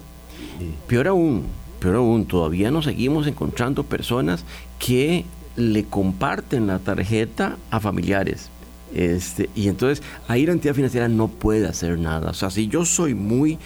[0.87, 1.43] Peor aún,
[1.79, 4.45] peor aún, todavía nos seguimos encontrando personas
[4.77, 8.49] que le comparten la tarjeta a familiares.
[8.93, 12.31] Este, y entonces ahí la entidad financiera no puede hacer nada.
[12.31, 13.57] O sea, si yo soy muy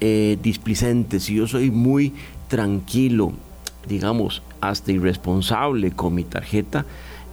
[0.00, 2.12] eh, displicente, si yo soy muy
[2.48, 3.32] tranquilo,
[3.88, 6.84] digamos, hasta irresponsable con mi tarjeta,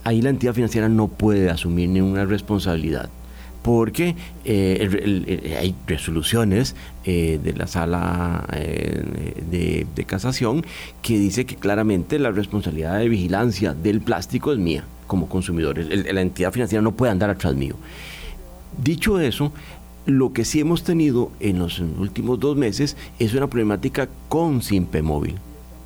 [0.04, 3.10] ahí la entidad financiera no puede asumir ninguna responsabilidad
[3.63, 9.04] porque eh, hay resoluciones eh, de la sala eh,
[9.49, 10.65] de, casación
[11.02, 15.78] que dice que claramente la responsabilidad de vigilancia del plástico es mía como consumidor.
[15.80, 17.76] la entidad financiera no puede andar atrás mío.
[18.84, 19.54] Dicho eso,
[20.06, 25.02] lo que sí hemos tenido en los últimos dos meses es una problemática con Simpe
[25.02, 25.36] Móvil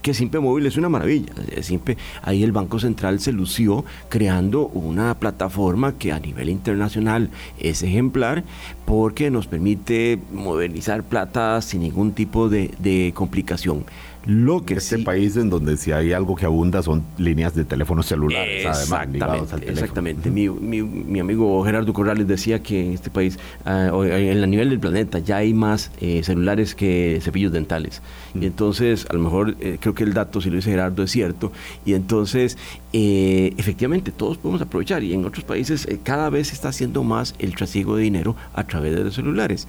[0.07, 1.33] que Simpe Móvil es una maravilla.
[1.61, 7.83] Simpe, ahí el Banco Central se lució creando una plataforma que a nivel internacional es
[7.83, 8.45] ejemplar
[8.85, 13.83] porque nos permite modernizar plata sin ningún tipo de complicación.
[14.27, 18.07] Lo que este país en donde si hay algo que abunda son líneas de teléfonos
[18.07, 19.71] celulares, además, ligados al teléfono.
[19.71, 20.29] Exactamente.
[20.29, 24.79] Mi, mi, amigo Gerardo Corrales decía que en este país, uh, en el nivel del
[24.79, 28.01] planeta, ya hay más eh, celulares que cepillos dentales.
[28.35, 31.11] Y entonces, a lo mejor, eh, creo que el dato, si lo dice Gerardo, es
[31.11, 31.53] cierto.
[31.85, 32.57] Y entonces,
[32.91, 35.03] eh, efectivamente, todos podemos aprovechar.
[35.03, 38.65] Y en otros países cada vez se está haciendo más el trasiego de dinero a
[38.65, 39.67] través de los celulares.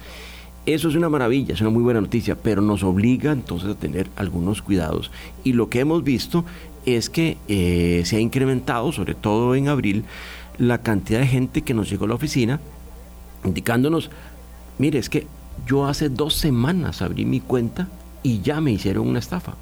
[0.69, 4.07] Eso es una maravilla, es una muy buena noticia, pero nos obliga entonces a tener
[4.15, 5.09] algunos cuidados.
[5.43, 6.45] Y lo que hemos visto
[6.85, 10.05] es que eh, se ha incrementado, sobre todo en abril,
[10.59, 12.59] la cantidad de gente que nos llegó a la oficina
[13.43, 14.11] indicándonos,
[14.77, 15.25] mire, es que
[15.65, 17.87] yo hace dos semanas abrí mi cuenta
[18.21, 19.53] y ya me hicieron una estafa.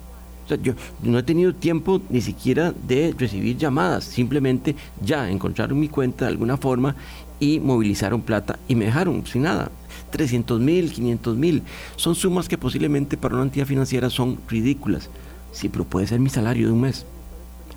[0.44, 5.80] O sea, yo no he tenido tiempo ni siquiera de recibir llamadas, simplemente ya encontraron
[5.80, 6.98] mi cuenta de alguna forma
[7.40, 9.72] y movilizaron plata y me dejaron sin nada.
[10.12, 11.64] 300 mil, 500 mil.
[11.96, 15.10] Son sumas que posiblemente para una entidad financiera son ridículas.
[15.52, 17.06] Sí, pero puede ser mi salario de un mes.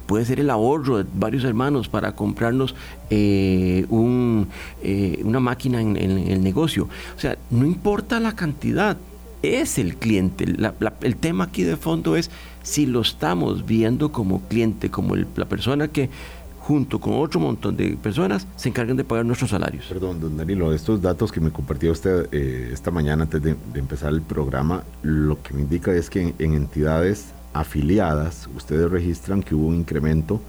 [0.07, 2.75] Puede ser el ahorro de varios hermanos para comprarnos
[3.11, 4.49] eh, un,
[4.83, 6.89] eh, una máquina en, el negocio.
[7.17, 8.97] O sea, no importa la cantidad,
[9.43, 10.45] es el cliente.
[11.03, 12.31] el tema aquí de fondo es
[12.63, 16.11] si lo estamos viendo como cliente, como la persona que
[16.71, 19.87] junto con otro montón de personas, se encargan de pagar nuestros salarios.
[19.87, 24.13] Perdón, don Danilo, estos datos que me compartió usted eh, esta mañana antes de, empezar
[24.13, 29.67] el programa, lo que me indica es que en, entidades afiliadas, ustedes registran que hubo
[29.67, 30.41] un incremento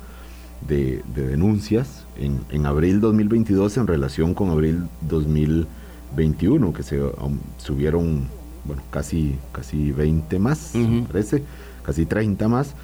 [0.67, 8.27] de, denuncias en, en, abril 2022 en relación con abril 2021, que se um, subieron,
[8.65, 10.73] bueno, casi, casi 20 más,
[11.07, 11.43] parece,
[11.81, 12.75] casi 30 más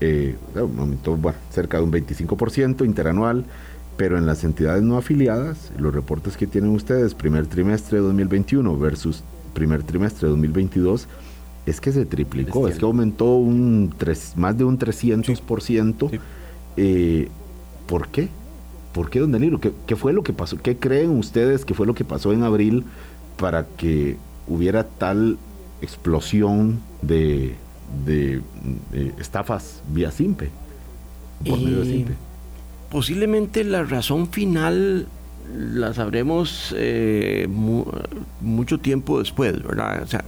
[0.00, 3.44] eh, aumentó bueno, cerca de un 25% interanual,
[3.96, 8.78] pero en las entidades no afiliadas, los reportes que tienen ustedes, primer trimestre de 2021
[8.78, 9.22] versus
[9.54, 11.08] primer trimestre de 2022,
[11.64, 13.92] es que se triplicó, es que aumentó un
[14.36, 16.20] más de un 300%.
[16.76, 17.28] Eh,
[17.86, 18.28] ¿Por qué?
[18.92, 19.60] ¿Por qué, don Danilo?
[19.60, 20.58] ¿Qué, ¿Qué fue lo que pasó?
[20.58, 22.84] ¿Qué creen ustedes que fue lo que pasó en abril
[23.38, 25.38] para que hubiera tal
[25.80, 27.56] explosión de,
[28.04, 28.42] de,
[29.18, 30.50] estafas vía SIMPE,
[31.46, 32.14] por medio de SIMPE.
[32.90, 35.06] Posiblemente la razón final
[35.54, 37.46] la sabremos eh,
[38.40, 40.02] mucho tiempo después, ¿verdad?
[40.02, 40.24] O sea,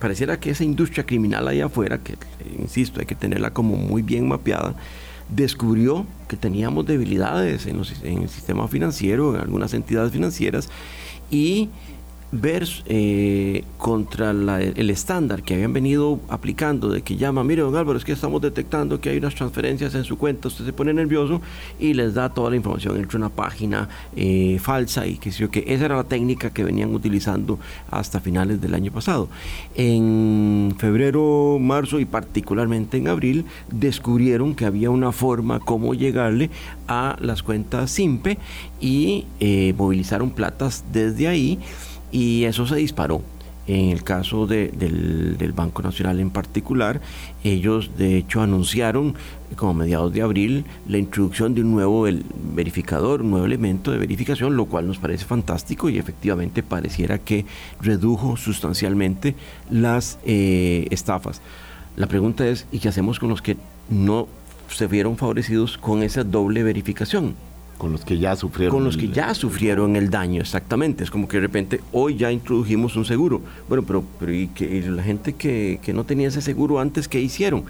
[0.00, 2.16] pareciera que esa industria criminal allá afuera, que
[2.58, 4.74] insisto, hay que tenerla como muy bien mapeada,
[5.28, 10.68] descubrió que teníamos debilidades en, en el sistema financiero, en algunas entidades financieras,
[11.30, 11.68] y
[12.32, 17.98] ver eh, contra el estándar que habían venido aplicando de que llama, mire don Álvaro,
[17.98, 21.40] es que estamos detectando que hay unas transferencias en su cuenta, usted se pone nervioso
[21.78, 25.86] y les da toda la información entre una página eh, falsa y que que esa
[25.86, 27.58] era la técnica que venían utilizando
[27.90, 29.28] hasta finales del año pasado.
[29.74, 36.50] En febrero, marzo y particularmente en abril descubrieron que había una forma como llegarle
[36.88, 38.38] a las cuentas SIMPE
[38.80, 41.58] y eh, movilizaron platas desde ahí
[42.10, 43.22] y eso se disparó.
[43.66, 47.00] En el caso del, Banco Nacional en particular,
[47.44, 49.14] ellos de hecho anunciaron
[49.54, 52.08] como mediados de abril la introducción de un nuevo
[52.54, 57.46] verificador, un nuevo elemento de verificación, lo cual nos parece fantástico y efectivamente pareciera que
[57.80, 59.36] redujo sustancialmente
[59.70, 61.40] las eh, estafas.
[61.96, 63.56] La pregunta es, ¿y qué hacemos con los que
[63.88, 64.26] no
[64.68, 67.36] se vieron favorecidos con esa doble verificación?
[67.80, 68.76] Con los que ya sufrieron.
[68.76, 71.02] Con los que ya sufrieron el daño, exactamente.
[71.02, 73.40] Es como que de repente hoy ya introdujimos un seguro.
[73.70, 77.64] Bueno, pero, pero ¿y que la gente que, no tenía ese seguro antes, ¿qué hicieron?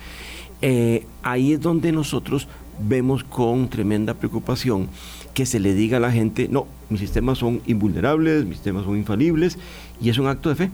[0.62, 2.48] Eh, ahí es donde nosotros
[2.80, 4.88] vemos con tremenda preocupación
[5.32, 8.96] que se le diga a la gente, no, mis sistemas son invulnerables, mis sistemas son
[8.96, 9.58] infalibles,
[10.02, 10.70] y es un acto de fe.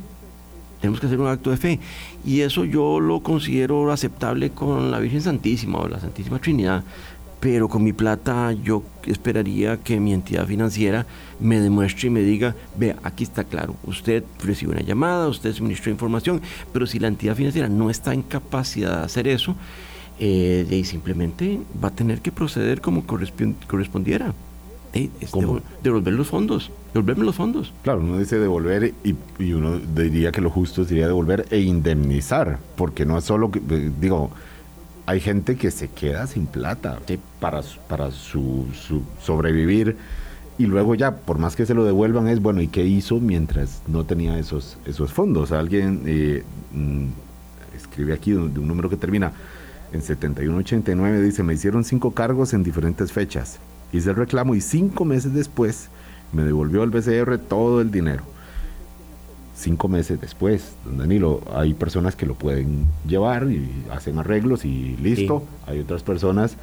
[0.80, 1.78] Tenemos que hacer un acto de fe.
[2.24, 6.84] Y eso yo lo considero aceptable con la Virgen Santísima o la Santísima Trinidad
[7.40, 11.06] pero con mi plata yo esperaría que mi entidad financiera
[11.38, 15.92] me demuestre y me diga, vea, aquí está claro, usted recibe una llamada, usted suministró
[15.92, 16.40] información,
[16.72, 19.54] pero si la entidad financiera no está en capacidad de hacer eso,
[20.18, 24.32] eh, simplemente va a tener que proceder como correspondiera.
[25.82, 27.72] devolver los fondos, devolverme los fondos.
[27.82, 32.58] Claro, uno dice devolver y, y, uno diría que lo justo sería devolver e indemnizar,
[32.76, 34.30] porque no es solo que, eh, digo,
[35.06, 36.98] hay gente que se queda sin plata
[37.40, 38.66] para, para su,
[39.22, 39.96] sobrevivir
[40.58, 43.82] y luego ya, por más que se lo devuelvan, es bueno, ¿y qué hizo mientras
[43.86, 45.52] no tenía esos, esos fondos?
[45.52, 46.42] Alguien eh,
[46.72, 47.06] mm,
[47.76, 49.32] escribe aquí de un número que termina
[49.92, 53.58] en 7189, dice, me hicieron cinco cargos en diferentes fechas.
[53.92, 55.88] Hice el reclamo y cinco meses después
[56.32, 58.35] me devolvió el BCR todo el dinero
[59.56, 64.96] cinco meses después, don Danilo, hay personas que lo pueden llevar y hacen arreglos y
[64.98, 65.42] listo.
[65.66, 66.56] Hay otras personas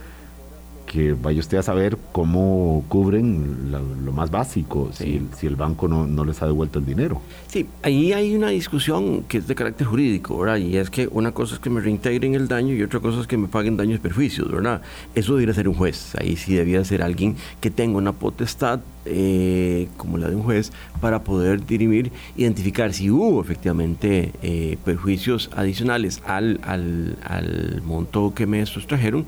[0.85, 5.87] que vaya usted a saber cómo cubren lo, más básico, si, el, si, el banco
[5.87, 7.19] no, no, les ha devuelto el dinero.
[7.47, 10.57] Sí, ahí hay una discusión que es de carácter jurídico, ¿verdad?
[10.57, 13.27] Y es que una cosa es que me reintegren el daño y otra cosa es
[13.27, 14.81] que me paguen daños y perjuicios, ¿verdad?
[15.15, 19.89] Eso debería ser un juez, ahí sí debería ser alguien que tenga una potestad eh,
[19.97, 26.21] como la de un juez para poder dirimir, identificar si hubo efectivamente eh, perjuicios adicionales
[26.25, 29.25] al, al, al monto que me sustrajeron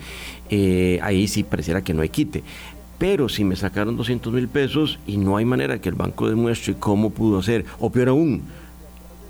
[0.50, 2.44] eh, ahí sí pareciera que no hay quite.
[2.98, 6.76] Pero si me sacaron 200 mil pesos y no hay manera que el banco demuestre
[6.76, 8.44] cómo pudo hacer, o peor aún,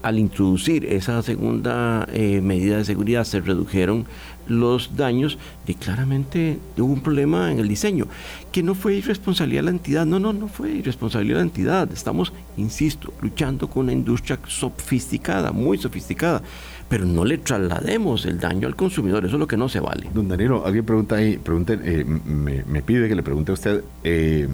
[0.03, 4.05] al introducir esa segunda medida de seguridad se redujeron
[4.47, 8.07] los daños y claramente hubo un problema en el diseño,
[8.51, 11.91] que no fue irresponsabilidad de la entidad, no, no, no fue irresponsabilidad de la entidad,
[11.91, 16.41] estamos, insisto, luchando con una industria sofisticada, muy sofisticada,
[16.87, 20.09] pero no le traslademos el daño al consumidor, eso es lo que no se vale.
[20.13, 24.47] Don Danilo, alguien pregunta ahí, pregunte, eh, me, pide que le pregunte a usted eh,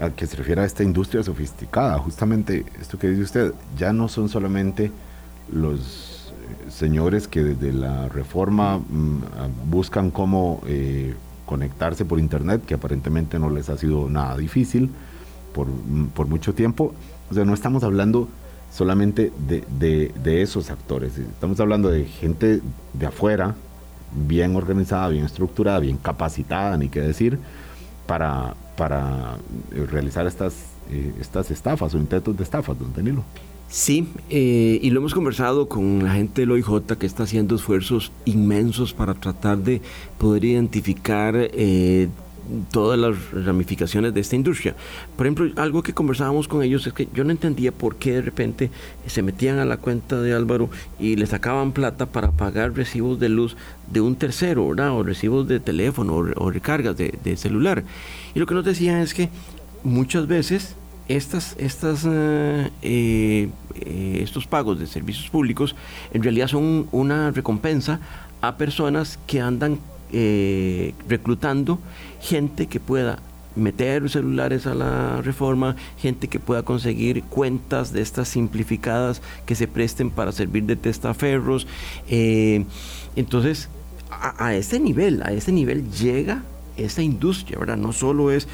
[0.00, 4.08] a qué se refiere a esta industria sofisticada, justamente esto que dice usted, ya no
[4.08, 4.90] son solamente
[5.52, 6.05] los
[6.68, 10.60] señores que desde la reforma mm, buscan cómo
[11.44, 14.90] conectarse por internet, que aparentemente no les ha sido nada difícil
[15.54, 16.92] por, mm, por mucho tiempo,
[17.30, 18.28] o sea, no estamos hablando
[18.72, 21.16] solamente de, esos actores.
[21.18, 22.60] Estamos hablando de gente
[22.92, 23.54] de afuera,
[24.12, 27.38] bien organizada, bien estructurada, bien capacitada, ni qué decir,
[28.06, 29.38] para, para
[29.72, 30.54] eh, realizar estas,
[30.90, 33.24] eh, estas estafas o intentos de estafas, don Danilo.
[33.68, 38.12] Sí, eh, y lo hemos conversado con la gente del OIJ que está haciendo esfuerzos
[38.24, 39.82] inmensos para tratar de
[40.18, 41.50] poder identificar
[42.70, 44.76] todas las ramificaciones de esta industria.
[45.16, 48.22] Por ejemplo, algo que conversábamos con ellos es que yo no entendía por qué de
[48.22, 48.70] repente
[49.06, 53.28] se metían a la cuenta de Álvaro y le sacaban plata para pagar recibos de
[53.28, 53.56] luz
[53.90, 54.92] de un tercero, ¿verdad?
[54.92, 57.84] O recibos de teléfono o, recargas de celular.
[58.34, 59.28] Y lo que nos decían es que
[59.82, 60.76] muchas veces
[61.08, 65.76] estas, estas, eh, eh, eh, estos pagos de servicios públicos
[66.12, 68.00] en realidad son una recompensa
[68.40, 69.78] a personas que andan
[71.08, 71.80] reclutando
[72.20, 73.18] gente que pueda
[73.54, 79.66] meter celulares a la reforma, gente que pueda conseguir cuentas de estas simplificadas que se
[79.66, 81.66] presten para servir de testaferros.
[82.08, 83.68] entonces,
[84.10, 86.44] a, a, ese nivel, a ese nivel llega
[86.76, 87.76] esa industria, ¿verdad?
[87.76, 88.46] No solo es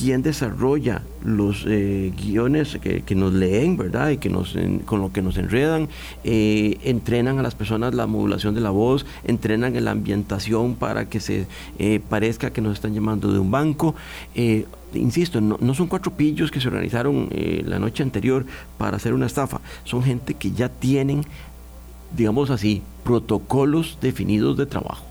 [0.00, 4.08] quién desarrolla los eh, guiones que, nos leen, ¿verdad?
[4.08, 5.90] Y que nos, con lo que nos enredan,
[6.24, 11.10] eh, entrenan a las personas la modulación de la voz, entrenan en la ambientación para
[11.10, 11.46] que se
[11.78, 13.94] eh, parezca que nos están llamando de un banco.
[14.94, 17.28] insisto, no, son cuatro pillos que se organizaron
[17.66, 18.46] la noche anterior
[18.78, 21.26] para hacer una estafa, son gente que ya tienen,
[22.16, 25.04] digamos así, protocolos definidos de trabajo.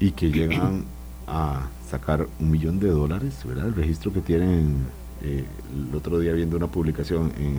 [0.00, 0.84] Y que llegan
[1.26, 3.66] a sacar un millón de dólares, ¿verdad?
[3.66, 4.86] El registro que tienen
[5.20, 5.44] eh,
[5.90, 7.56] el otro día viendo una publicación en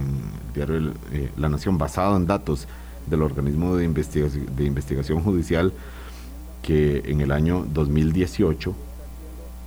[0.47, 2.67] el diario eh, La Nación basado en datos
[3.05, 5.71] del organismo de, investigación, de investigación judicial
[6.63, 8.73] que en el año 2018,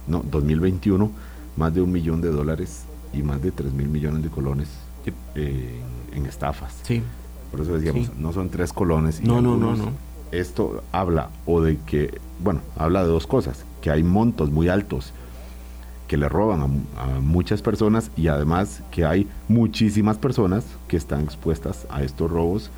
[0.08, 1.12] no, 2021,
[1.56, 4.68] más de un millón de dólares y más de 3 mil millones de colones
[5.36, 5.80] eh,
[6.12, 6.80] en, estafas.
[6.82, 7.02] Sí.
[7.52, 9.20] Por eso decíamos, no son tres colones.
[9.20, 9.92] no, no, no, no.
[10.32, 15.12] Esto habla o de que, bueno, habla de dos cosas que hay montos muy altos
[16.08, 21.86] que le roban a, muchas personas y además que hay muchísimas personas que están expuestas
[21.88, 22.72] a estos robos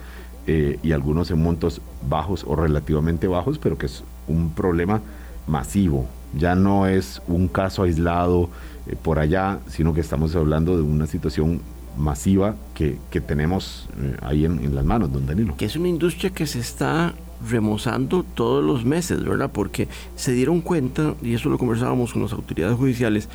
[0.46, 5.00] eh, y algunos en montos bajos o relativamente bajos, pero que es un problema
[5.46, 6.04] masivo.
[6.36, 8.50] Ya no es un caso aislado
[8.86, 11.62] eh, por allá, sino que estamos hablando de una situación
[11.96, 15.56] masiva que, tenemos eh, ahí en, en, las manos, don Danilo.
[15.56, 17.14] Que es una industria que se está
[17.46, 19.50] remozando todos los meses, ¿verdad?
[19.52, 23.28] Porque se dieron cuenta, y eso lo conversábamos con las autoridades judiciales,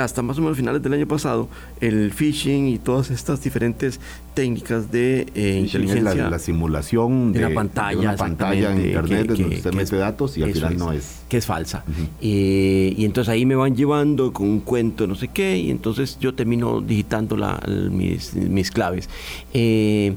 [0.00, 1.48] hasta más o menos finales del año pasado,
[1.80, 4.00] el phishing y todas estas diferentes
[4.34, 6.30] técnicas de eh, inteligencia.
[6.30, 10.42] La, simulación de, la pantalla, una pantalla en internet que, donde usted mete datos y
[10.42, 11.22] al final no es.
[11.28, 11.84] Que es falsa.
[12.20, 16.34] y entonces ahí me van llevando con un cuento, no sé qué, y entonces yo
[16.34, 17.60] termino digitando la,
[17.90, 19.10] mis, mis, claves.
[19.52, 20.14] Eh,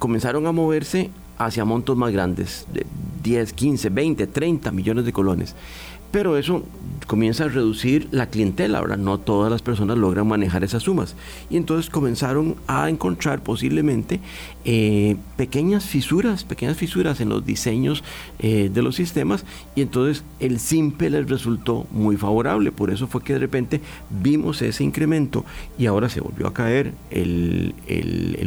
[0.00, 2.86] comenzaron a moverse hacia montos más grandes, de
[3.22, 5.54] 10, 15, 20, 30 millones de colones.
[6.12, 6.62] Pero eso
[7.06, 11.16] comienza a reducir la clientela, ahora no todas las personas logran manejar esas sumas.
[11.48, 14.20] Y entonces comenzaron a encontrar posiblemente
[14.66, 18.04] eh, pequeñas fisuras, pequeñas fisuras en los diseños
[18.38, 22.72] eh, de los sistemas y entonces el simple les resultó muy favorable.
[22.72, 23.80] Por eso fue que de repente
[24.10, 25.46] vimos ese incremento
[25.78, 27.74] y ahora se volvió a caer el,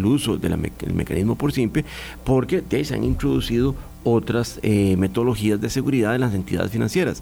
[0.05, 0.55] uso del
[0.93, 1.83] mecanismo por simple
[2.23, 7.21] porque se han introducido otras eh, metodologías de seguridad en las entidades financieras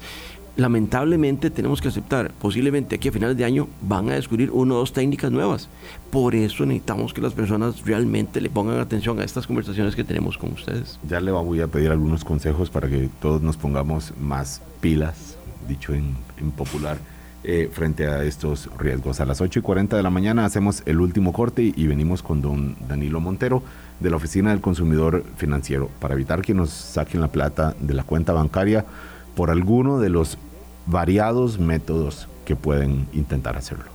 [0.55, 4.77] lamentablemente tenemos que aceptar, posiblemente aquí a finales de año van a descubrir una o
[4.77, 5.69] dos técnicas nuevas.
[6.11, 10.37] Por eso necesitamos que las personas realmente le pongan atención a estas conversaciones que tenemos
[10.37, 10.99] con ustedes.
[11.07, 15.37] Ya le voy a pedir algunos consejos para que todos nos pongamos más pilas,
[15.67, 16.15] dicho en,
[16.55, 16.97] popular.
[17.45, 19.19] Eh, frente a estos riesgos.
[19.19, 22.41] A las 8 y 40 de la mañana hacemos el último corte y venimos con
[22.41, 23.63] don Danilo Montero
[24.03, 28.03] de la Oficina del Consumidor Financiero para evitar que nos saquen la plata de la
[28.03, 28.85] cuenta bancaria
[29.33, 30.37] por alguno de los
[30.85, 33.85] variados métodos que pueden intentar hacerlo.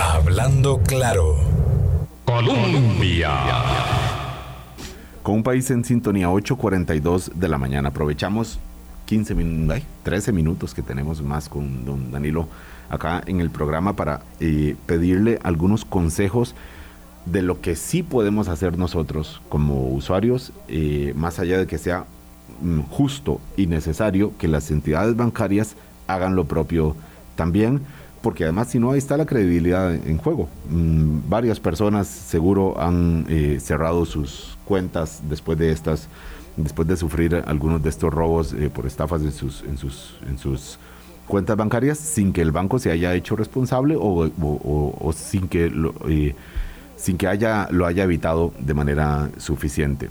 [0.00, 1.36] Hablando claro.
[2.24, 3.30] Colombia.
[5.24, 7.88] Con un país en sintonía 8.42 de la mañana.
[7.88, 8.60] Aprovechamos
[9.06, 12.48] 15 minutos, 13 minutos que tenemos más con don Danilo
[12.88, 16.54] acá en el programa para eh, pedirle algunos consejos
[17.26, 22.06] de lo que sí podemos hacer nosotros como usuarios, eh, más allá de que sea
[22.60, 26.94] Mm, justo y necesario que las entidades bancarias hagan lo propio
[27.36, 27.80] también,
[28.22, 30.48] porque además si no ahí está la credibilidad en juego.
[30.70, 36.08] Mm, varias personas seguro han eh, cerrado sus cuentas después de estas,
[36.56, 40.38] después de sufrir algunos de estos robos eh, por estafas en sus, en sus, en
[40.38, 40.78] sus
[41.26, 45.94] cuentas bancarias sin que el banco se haya hecho responsable o, sin que lo,
[46.96, 50.10] sin que haya lo haya evitado de manera suficiente.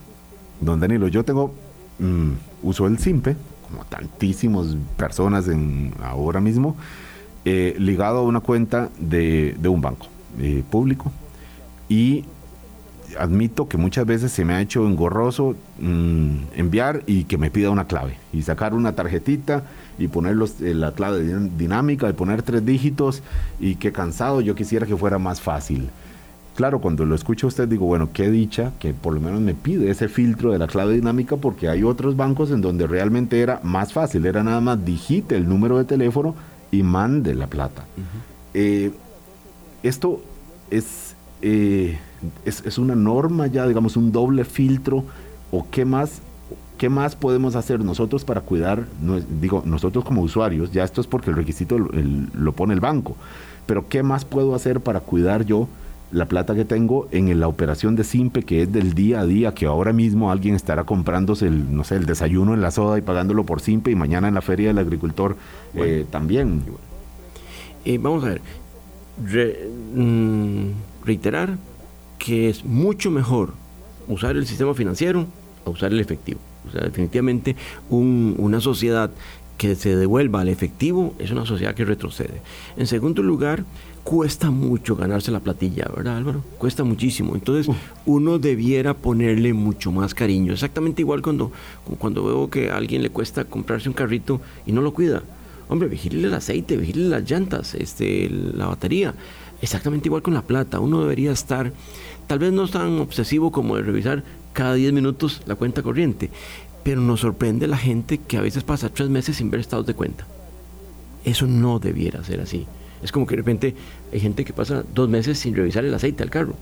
[0.61, 1.53] Don Danilo, yo tengo
[1.99, 2.31] Mm,
[2.63, 3.35] uso el SIMPE,
[3.69, 6.75] como tantísimas personas en, ahora mismo,
[7.45, 10.07] eh, ligado a una cuenta de, un banco
[10.39, 11.11] eh, público.
[11.89, 12.25] Y
[13.19, 17.69] admito que muchas veces se me ha hecho engorroso mm, enviar y que me pida
[17.69, 19.65] una clave y sacar una tarjetita
[19.99, 21.23] y poner eh, la clave
[21.55, 23.21] dinámica y poner tres dígitos
[23.59, 25.89] y qué cansado, yo quisiera que fuera más fácil.
[26.55, 29.55] Claro, cuando lo escucho a usted digo, bueno, qué dicha que por lo menos me
[29.55, 33.59] pide ese filtro de la clave dinámica porque hay otros bancos en donde realmente era
[33.63, 36.35] más fácil, era nada más digite el número de teléfono
[36.69, 37.85] y mande la plata.
[38.53, 38.91] Eh,
[39.81, 40.21] esto
[40.69, 41.97] es, eh,
[42.45, 45.03] es, es, una norma ya, digamos, un doble filtro,
[45.51, 46.21] o qué más,
[46.77, 48.85] qué más podemos hacer nosotros para cuidar,
[49.39, 53.15] digo, nosotros como usuarios, ya esto es porque el requisito lo pone el banco,
[53.65, 55.67] pero qué más puedo hacer para cuidar yo
[56.13, 59.53] la plata que tengo en la operación de Simpe, que es del día a día,
[59.53, 63.01] que ahora mismo alguien estará comprándose el, no sé, el desayuno en la soda y
[63.01, 65.35] pagándolo por Simpe y mañana en la feria del agricultor
[65.75, 66.61] eh, también.
[67.83, 68.41] Eh, vamos a ver,
[69.95, 70.67] mm,
[71.03, 71.57] reiterar
[72.19, 73.53] que es mucho mejor
[74.07, 75.25] usar el sistema financiero
[75.65, 76.39] a usar el efectivo.
[76.67, 77.55] O sea, definitivamente
[77.89, 79.11] una sociedad
[79.63, 82.41] que se devuelva al efectivo es una sociedad que retrocede.
[82.75, 83.63] En segundo lugar,
[84.03, 86.43] cuesta mucho ganarse la platilla, ¿verdad Álvaro?
[86.57, 87.33] Cuesta muchísimo.
[87.33, 87.73] Entonces
[88.05, 90.51] uno debiera ponerle mucho más cariño.
[90.51, 91.53] Exactamente igual cuando,
[91.97, 95.23] cuando veo que a alguien le cuesta comprarse un carrito y no lo cuida.
[95.69, 99.13] Hombre, vigile el aceite, vigile las llantas, este, la batería.
[99.61, 100.81] Exactamente igual con la plata.
[100.81, 101.71] Uno debería estar,
[102.27, 106.29] tal vez no tan obsesivo como de revisar cada 10 minutos la cuenta corriente,
[106.83, 109.93] pero nos sorprende la gente que a veces pasa tres meses sin ver estados de
[109.93, 110.25] cuenta.
[111.23, 112.65] Eso no debiera ser así.
[113.01, 113.75] Es como que de repente
[114.11, 116.55] hay gente que pasa dos meses sin revisar el aceite al carro.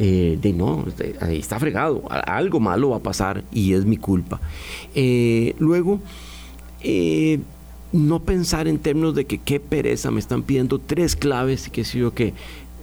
[0.00, 0.84] Eh, de no,
[1.20, 4.40] ahí está fregado, algo malo va a pasar y es mi culpa.
[4.94, 6.00] Eh, luego,
[6.82, 7.40] eh,
[7.92, 11.84] no pensar en términos de que qué pereza, me están pidiendo tres claves y que
[11.84, 12.32] sé yo que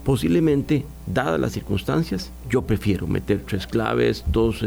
[0.04, 4.64] posiblemente, dadas las circunstancias, yo prefiero meter tres claves, dos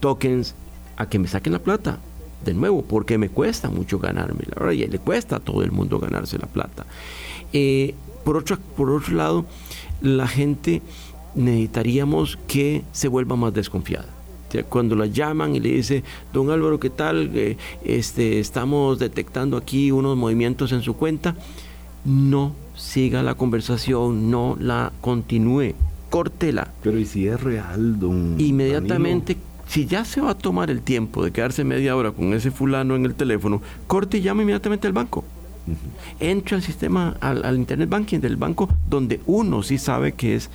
[0.00, 0.56] tokens,
[0.98, 1.98] a que me saquen la plata.
[2.44, 5.72] De nuevo, porque me cuesta mucho ganarme, la verdad, y le cuesta a todo el
[5.72, 6.86] mundo ganarse la plata.
[7.52, 7.94] Eh,
[8.24, 9.44] por, otro, por otro lado,
[10.02, 10.82] la gente
[11.34, 14.06] necesitaríamos que se vuelva más desconfiada.
[14.68, 17.30] cuando la llaman y le dice, don Álvaro, ¿qué tal?
[17.84, 21.34] Este, estamos detectando aquí unos movimientos en su cuenta.
[22.04, 25.74] No siga la conversación, no la continúe,
[26.08, 26.68] córtela.
[26.82, 29.36] Pero ¿y si es real, don Inmediatamente,
[29.68, 32.96] si ya se va a tomar el tiempo de quedarse media hora con ese fulano
[32.96, 35.24] en el teléfono, corte y llame inmediatamente al banco.
[36.18, 40.48] Entra al sistema, al, internet banking del banco, donde uno sí sabe que es,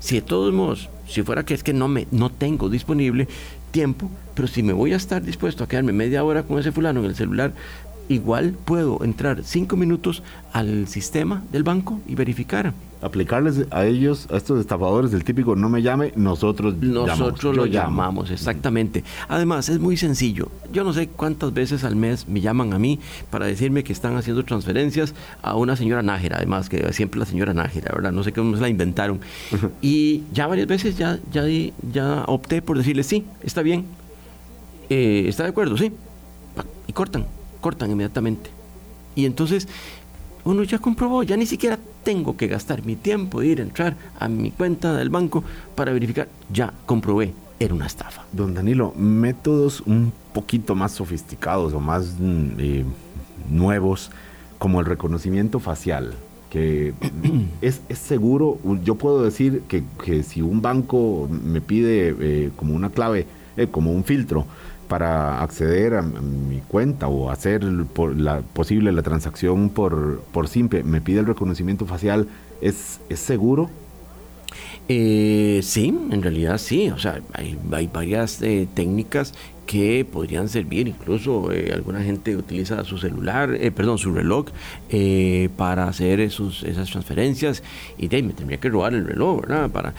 [0.00, 3.28] si de todos modos, si fuera que es que no, me, no tengo disponible
[3.70, 7.00] tiempo, pero si me voy a estar dispuesto a quedarme media hora con ese fulano
[7.00, 7.52] en el celular,
[8.08, 14.36] igual puedo entrar cinco minutos al sistema del banco y verificar aplicarles a ellos, a
[14.36, 19.04] estos estafadores del típico no me llame, nosotros Nosotros lo llamamos, exactamente.
[19.28, 20.48] Además, es muy sencillo.
[20.72, 22.98] Yo no sé cuántas veces al mes me llaman a mí
[23.30, 27.54] para decirme que están haciendo transferencias a una señora Nájera, además, que siempre la señora
[27.54, 28.12] Nájera, ¿verdad?
[28.12, 29.20] No sé cómo se la inventaron.
[29.82, 31.44] y ya varias veces ya, ya,
[31.92, 33.84] ya opté por decirle, sí, está bien,
[34.88, 35.76] eh, ¿está de acuerdo?
[35.76, 35.92] Sí.
[36.88, 37.26] Y cortan,
[37.66, 38.48] cortan inmediatamente.
[39.16, 39.66] Y entonces
[40.44, 43.96] uno ya comprobó, ya ni siquiera tengo que gastar mi tiempo de ir a entrar
[44.20, 45.42] a mi cuenta del banco
[45.74, 48.22] para verificar, ya comprobé, era una estafa.
[48.30, 52.84] Don Danilo, métodos un poquito más sofisticados o más mm, eh,
[53.50, 54.12] nuevos,
[54.58, 56.14] como el reconocimiento facial,
[56.48, 56.94] que
[57.60, 63.26] es, seguro, yo puedo decir que, si un banco me pide eh, como una clave,
[63.56, 64.46] eh, como un filtro,
[64.88, 67.62] para acceder a mi cuenta o hacer
[67.92, 72.28] por la, posible la transacción por, por simple, me pide el reconocimiento facial,
[72.60, 73.70] ¿es, es seguro?
[74.88, 76.90] Eh, sí, en realidad sí.
[76.90, 79.34] O sea, hay, hay varias eh, técnicas
[79.66, 80.88] que podrían servir.
[80.88, 84.46] Incluso eh, alguna gente utiliza su celular, eh, perdón, su reloj
[84.88, 87.62] eh, para hacer esos, esas transferencias.
[87.98, 89.70] Y de me tendría que robar el reloj, ¿verdad?
[89.70, 89.94] Para,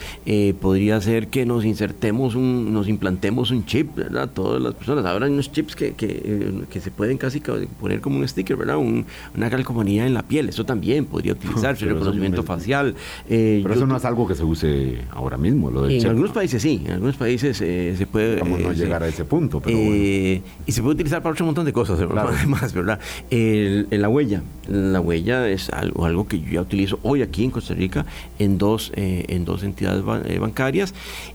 [0.60, 4.30] podría ser que nos insertemos, un, nos implantemos un chip, ¿verdad?
[4.30, 5.04] Todas las personas.
[5.04, 8.78] Ahora hay unos chips que, que, se pueden casi poner como un sticker, ¿verdad?
[8.78, 10.48] una calcomanía en la piel.
[10.48, 12.94] Eso también podría utilizarse, el reconocimiento facial.
[13.28, 16.82] pero eso no es algo que se use ahora mismo, lo En algunos países sí,
[16.84, 18.38] en algunos países se puede...
[18.38, 19.57] Vamos no llegar a ese punto.
[19.66, 23.00] Eh, y se puede utilizar para otro montón de cosas, además, ¿verdad?
[23.30, 24.42] la huella.
[24.68, 28.06] La huella es algo, algo que yo ya utilizo hoy aquí en Costa Rica
[28.38, 30.94] en dos, eh, en dos entidades eh, bancarias.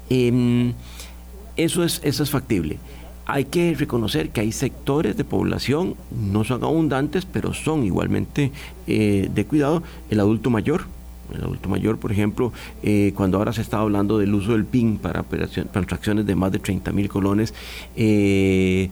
[0.10, 0.74] Em,
[1.56, 2.78] eso, es, eso es factible.
[3.26, 8.52] Hay que reconocer que hay sectores de población, no son abundantes, pero son igualmente
[8.86, 9.82] de cuidado.
[10.10, 10.88] El adulto mayor,
[11.34, 12.52] el adulto mayor, por ejemplo,
[12.82, 16.60] eh, cuando ahora se está hablando del uso del PIN para transacciones de más de
[16.60, 17.54] 30 mil colones,
[17.96, 18.90] eh,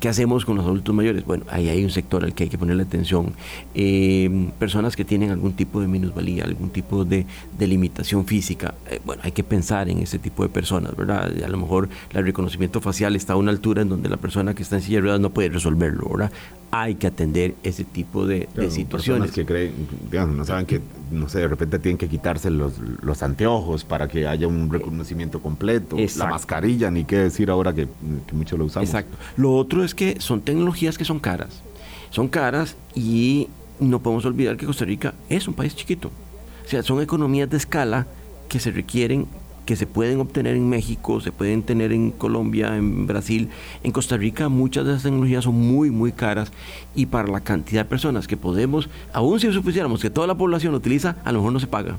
[0.00, 1.24] ¿Qué hacemos con los adultos mayores?
[1.24, 3.32] Bueno, ahí hay un sector al que hay que ponerle atención.
[3.74, 7.26] Eh, personas que tienen algún tipo de minusvalía, algún tipo de,
[7.58, 8.74] limitación física.
[9.04, 11.32] bueno, hay que pensar en ese tipo de personas, ¿verdad?
[11.42, 14.62] A lo mejor el reconocimiento facial está a una altura en donde la persona que
[14.62, 16.32] está en silla de ruedas no puede resolverlo, ¿verdad?
[16.74, 19.30] hay que atender ese tipo de, situaciones.
[19.32, 19.74] que creen,
[20.10, 24.08] digamos, no saben que, no sé, de repente tienen que quitarse los, los anteojos para
[24.08, 27.88] que haya un reconocimiento completo, la mascarilla, ni qué decir ahora que,
[28.26, 28.88] que muchos lo usamos.
[28.88, 29.18] Exacto.
[29.36, 31.62] Lo otro es que son tecnologías que son caras.
[32.10, 33.48] Son caras y
[33.80, 36.10] no podemos olvidar que Costa Rica es un país chiquito.
[36.64, 38.06] O sea, son economías de escala
[38.48, 39.26] que se requieren
[39.64, 43.48] que se pueden obtener en México, se pueden tener en Colombia, en Brasil,
[43.82, 46.50] en Costa Rica, muchas de esas tecnologías son muy, muy caras
[46.94, 50.72] y para la cantidad de personas que podemos, aún si supusiéramos que toda la población
[50.72, 51.96] lo utiliza, a lo mejor no se paga.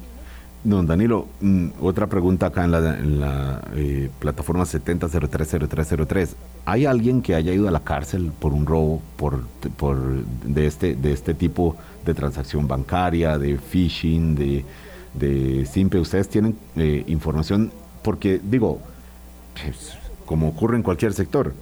[0.64, 6.36] Don Danilo, mm, otra pregunta acá en la, en la eh, plataforma 70030303.
[6.66, 9.44] ¿Hay alguien que haya ido a la cárcel por un robo por,
[9.78, 9.98] por,
[10.46, 14.66] de, este, de este tipo de transacción bancaria, de phishing, de
[15.14, 18.80] de Simpe, ustedes tienen eh, información, porque digo,
[19.62, 19.94] pues,
[20.26, 21.54] como ocurre en cualquier sector,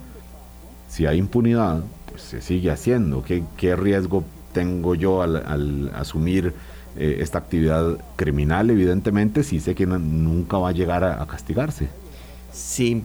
[0.88, 3.24] si hay impunidad, pues se sigue haciendo.
[3.24, 4.24] ¿Qué, qué riesgo
[4.54, 6.54] tengo yo al, asumir
[6.98, 8.70] eh, esta actividad criminal?
[8.70, 11.90] Evidentemente, si sé que nunca va a llegar a, castigarse.
[12.52, 13.04] Sí,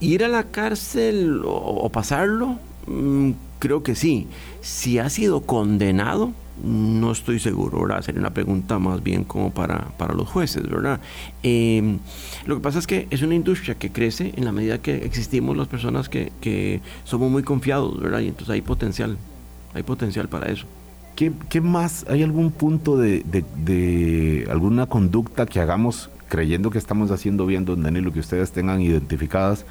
[0.00, 4.26] ir a la cárcel o, pasarlo, mm, creo que sí.
[4.60, 8.02] Si ha sido condenado, no estoy seguro, ¿verdad?
[8.02, 11.00] Sería una pregunta más bien como para, para los jueces, ¿verdad?
[11.42, 11.98] Em,
[12.46, 15.56] lo que pasa es que es una industria que crece en la medida que existimos
[15.56, 18.20] las personas que, que somos muy confiados, ¿verdad?
[18.20, 19.16] Y entonces hay potencial,
[19.74, 20.66] hay potencial para eso.
[21.16, 22.06] ¿Qué, qué más?
[22.08, 27.64] ¿Hay algún punto de, de, de, alguna conducta que hagamos creyendo que estamos haciendo bien,
[27.64, 29.66] don Danilo, que ustedes tengan identificadas?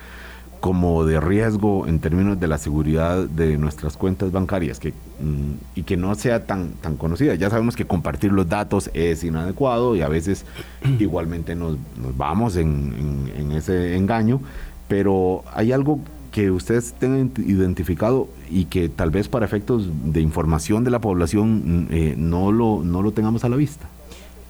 [0.61, 5.83] como de riesgo en términos de la seguridad de nuestras cuentas bancarias que, mm, y
[5.83, 7.33] que no sea tan, tan conocida.
[7.33, 10.45] Ya sabemos que compartir los datos es inadecuado y a veces
[10.99, 11.77] igualmente nos,
[12.15, 14.39] vamos en, ese engaño,
[14.87, 15.99] pero hay algo
[16.31, 21.85] que ustedes tengan identificado y que tal vez para efectos de información de la población
[21.85, 23.87] mm, eh, no, lo, no lo tengamos a la vista.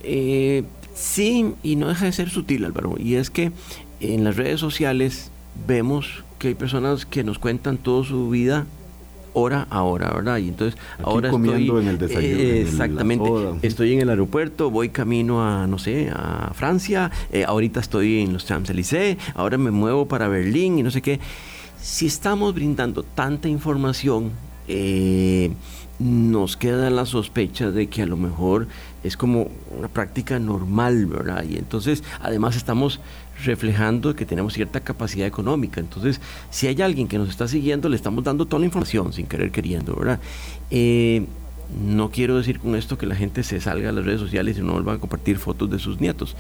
[0.04, 0.64] Eh,
[0.94, 3.52] sí, y no deja de ser sutil, Álvaro, y es que
[4.00, 5.32] en las redes sociales
[5.68, 8.66] vemos que hay personas que nos cuentan toda su vida
[9.34, 10.38] hora a hora, ¿verdad?
[10.38, 12.40] Y entonces ahora comiendo estoy en el desayuno.
[12.40, 13.30] Eh, exactamente.
[13.62, 18.34] estoy en el aeropuerto, voy camino a, no sé, a Francia, eh, ahorita estoy en
[18.34, 21.20] los Champs-Élysées, ahora me muevo para Berlín y no sé qué.
[21.82, 24.32] Si estamos brindando tanta información,
[24.68, 25.52] eh,
[25.98, 28.68] nos queda la sospecha de que a lo mejor
[29.04, 31.44] es como una práctica normal, ¿verdad?
[31.44, 33.00] Y entonces, además estamos
[33.44, 35.80] reflejando que tenemos cierta capacidad económica.
[35.80, 36.22] Entonces,
[36.52, 39.52] si hay alguien que nos está siguiendo, le estamos dando toda la información sin querer
[39.52, 40.20] queriendo, ¿verdad?
[40.70, 41.26] Eh,
[41.84, 44.62] no quiero decir con esto que la gente se salga a las redes sociales y
[44.62, 46.36] no vuelva a compartir fotos de sus nietos,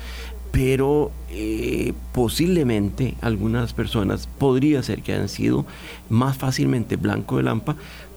[0.51, 5.65] pero eh, posiblemente algunas personas podría ser que hayan sido
[6.09, 7.75] más fácilmente blanco de lampa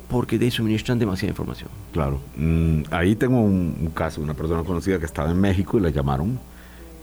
[0.09, 1.71] porque de suministran demasiada información.
[1.93, 2.21] Claro.
[2.37, 6.39] Mm, ahí tengo un, caso, una persona conocida que estaba en México y le llamaron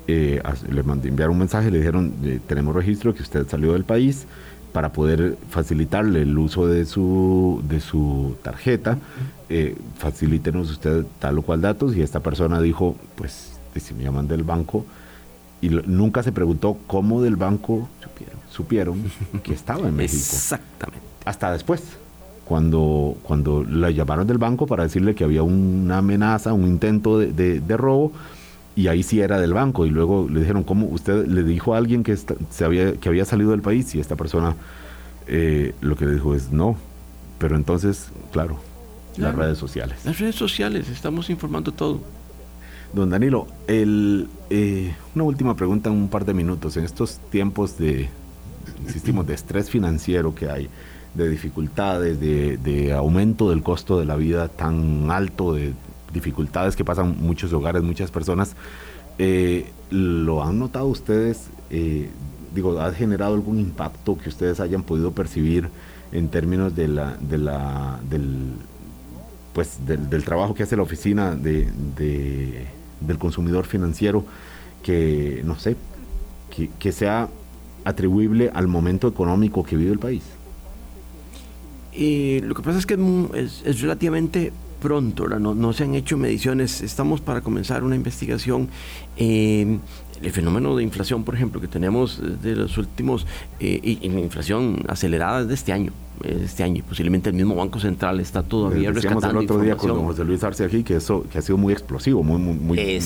[0.07, 3.83] eh, le mandé enviar un mensaje, le dijeron, eh, tenemos registro que usted salió del
[3.83, 4.25] país
[4.73, 8.97] para poder facilitarle el uso de su, de su tarjeta,
[9.49, 14.27] eh, facilítenos usted tal o cual datos y esta persona dijo, pues si me llaman
[14.27, 14.85] del banco
[15.61, 17.87] y nunca se preguntó cómo del banco
[18.49, 19.03] supieron,
[19.43, 20.21] que estaba en México.
[20.21, 21.05] Exactamente.
[21.25, 21.81] Hasta después
[22.45, 27.61] cuando, cuando la llamaron del banco para decirle que había una amenaza, un intento de,
[27.61, 28.11] de robo,
[28.75, 29.85] y ahí sí era del banco.
[29.85, 33.25] Y luego le dijeron cómo usted le dijo a alguien que se había que había
[33.25, 34.55] salido del país y esta persona
[35.27, 36.75] eh, lo que le dijo es no
[37.37, 38.59] pero entonces claro,
[39.17, 39.97] las redes sociales.
[40.05, 42.01] Las redes sociales estamos informando todo
[42.93, 48.09] don Danilo eh, una última pregunta en un par de minutos en estos tiempos de
[48.85, 50.69] insistimos de estrés financiero que hay
[51.13, 55.73] de dificultades de, de aumento del costo de la vida tan alto de
[56.13, 58.55] dificultades que pasan muchos hogares, muchas personas.
[59.17, 61.49] Eh, ¿Lo han notado ustedes?
[61.69, 62.09] Eh,
[62.53, 65.69] digo, ¿ha generado algún impacto que ustedes hayan podido percibir
[66.11, 68.53] en términos de la, de la, del,
[69.53, 72.67] pues, del, trabajo que hace la oficina de,
[73.01, 74.25] del consumidor financiero
[74.83, 75.75] que, no sé,
[76.79, 77.29] que, sea
[77.83, 80.23] atribuible al momento económico que vive el país?
[81.93, 82.97] Eh, lo que pasa es que
[83.35, 88.69] es, es relativamente pronto, no, no, se han hecho mediciones, estamos para comenzar una investigación.
[89.17, 89.77] Eh,
[90.21, 93.25] el fenómeno de inflación, por ejemplo, que tenemos de los últimos,
[93.59, 95.91] eh, y, inflación acelerada de este año,
[96.23, 100.05] este año, y posiblemente el mismo Banco Central está todavía rescatando el otro día con
[100.05, 103.01] José Luis Arce aquí que eso que ha sido muy explosivo, muy, muy, muy,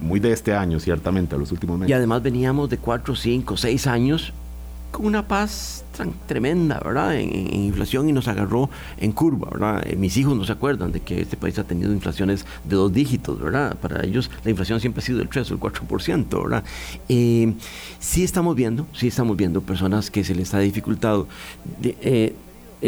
[0.00, 1.90] muy, de este año, ciertamente, a los últimos meses.
[1.90, 4.32] Y además veníamos de cuatro, cinco, seis años
[4.96, 5.84] con una paz
[6.26, 7.16] tremenda, ¿verdad?
[7.16, 9.86] En, inflación y nos agarró en curva, ¿verdad?
[9.86, 12.92] Eh, mis hijos no se acuerdan de que este país ha tenido inflaciones de dos
[12.92, 13.76] dígitos, ¿verdad?
[13.76, 16.64] Para ellos la inflación siempre ha sido del 3 o el 4%, ¿verdad?
[17.10, 17.52] Eh,
[17.98, 21.28] sí estamos viendo, sí estamos viendo personas que se les ha dificultado.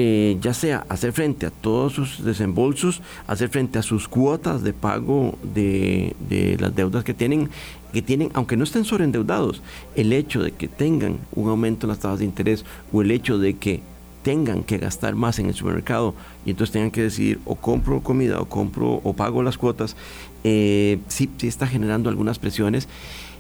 [0.00, 4.74] Eh, ya sea hacer frente a todos sus desembolsos, hacer frente a sus cuotas de
[4.74, 6.14] pago de,
[6.60, 7.48] las deudas que tienen,
[7.92, 9.62] que tienen, aunque no estén sobreendeudados,
[9.96, 13.38] el hecho de que tengan un aumento en las tasas de interés o el hecho
[13.38, 13.80] de que
[14.22, 16.14] tengan que gastar más en el supermercado
[16.44, 19.96] y entonces tengan que decidir o compro comida o compro o pago las cuotas,
[20.44, 22.88] eh, sí, sí está generando algunas presiones.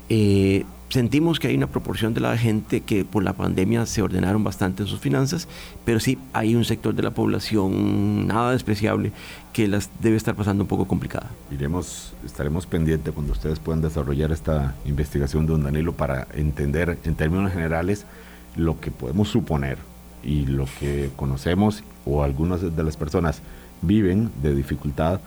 [0.08, 4.42] Eh, sentimos que hay una proporción de la gente que por la pandemia se ordenaron
[4.42, 5.48] bastante en sus finanzas,
[5.84, 9.12] pero sí hay un sector de la población nada despreciable
[9.52, 11.30] que las debe estar pasando un poco complicada.
[11.50, 17.52] Iremos, estaremos pendientes cuando ustedes puedan desarrollar esta investigación, don Danilo, para entender en términos
[17.52, 18.06] generales
[18.56, 19.78] lo que podemos suponer
[20.22, 23.42] y lo que conocemos o algunas de las personas
[23.82, 25.20] viven de dificultad,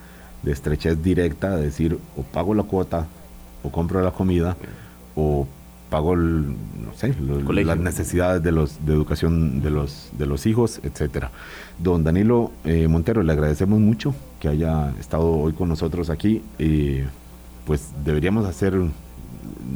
[0.43, 3.07] de estrechez directa, de decir o pago la cuota
[3.63, 4.57] o compro la comida
[5.15, 5.47] o
[5.89, 11.31] pago no sé, las necesidades de los de educación de los de los hijos, etcétera.
[11.79, 16.41] Don Danilo eh, Montero, le agradecemos mucho que haya estado hoy con nosotros aquí.
[16.57, 17.01] y
[17.65, 18.73] pues deberíamos hacer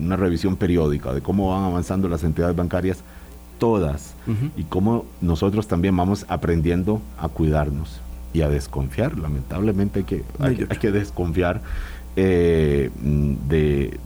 [0.01, 3.03] una revisión periódica de cómo van avanzando las entidades bancarias
[3.59, 4.15] todas
[4.57, 8.01] y cómo nosotros también vamos aprendiendo a cuidarnos
[8.33, 9.17] y a desconfiar.
[9.17, 11.61] Lamentablemente hay que, hay, que desconfiar
[12.17, 12.89] eh,
[13.47, 13.97] de,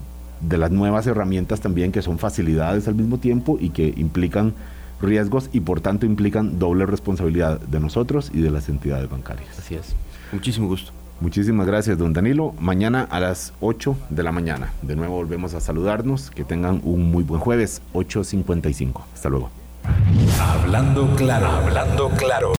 [0.41, 4.53] de las nuevas herramientas también que son facilidades al mismo tiempo y que implican
[5.01, 9.57] riesgos y por tanto implican doble responsabilidad de nosotros y de las entidades bancarias.
[9.57, 9.95] Así es.
[10.31, 10.91] Muchísimo gusto.
[11.21, 12.53] Muchísimas gracias, don Danilo.
[12.59, 14.71] Mañana a las 8 de la mañana.
[14.81, 16.31] De nuevo volvemos a saludarnos.
[16.31, 19.01] Que tengan un muy buen jueves, 8.55.
[19.13, 19.49] Hasta luego.
[20.39, 22.47] Hablando claro, hablando claro.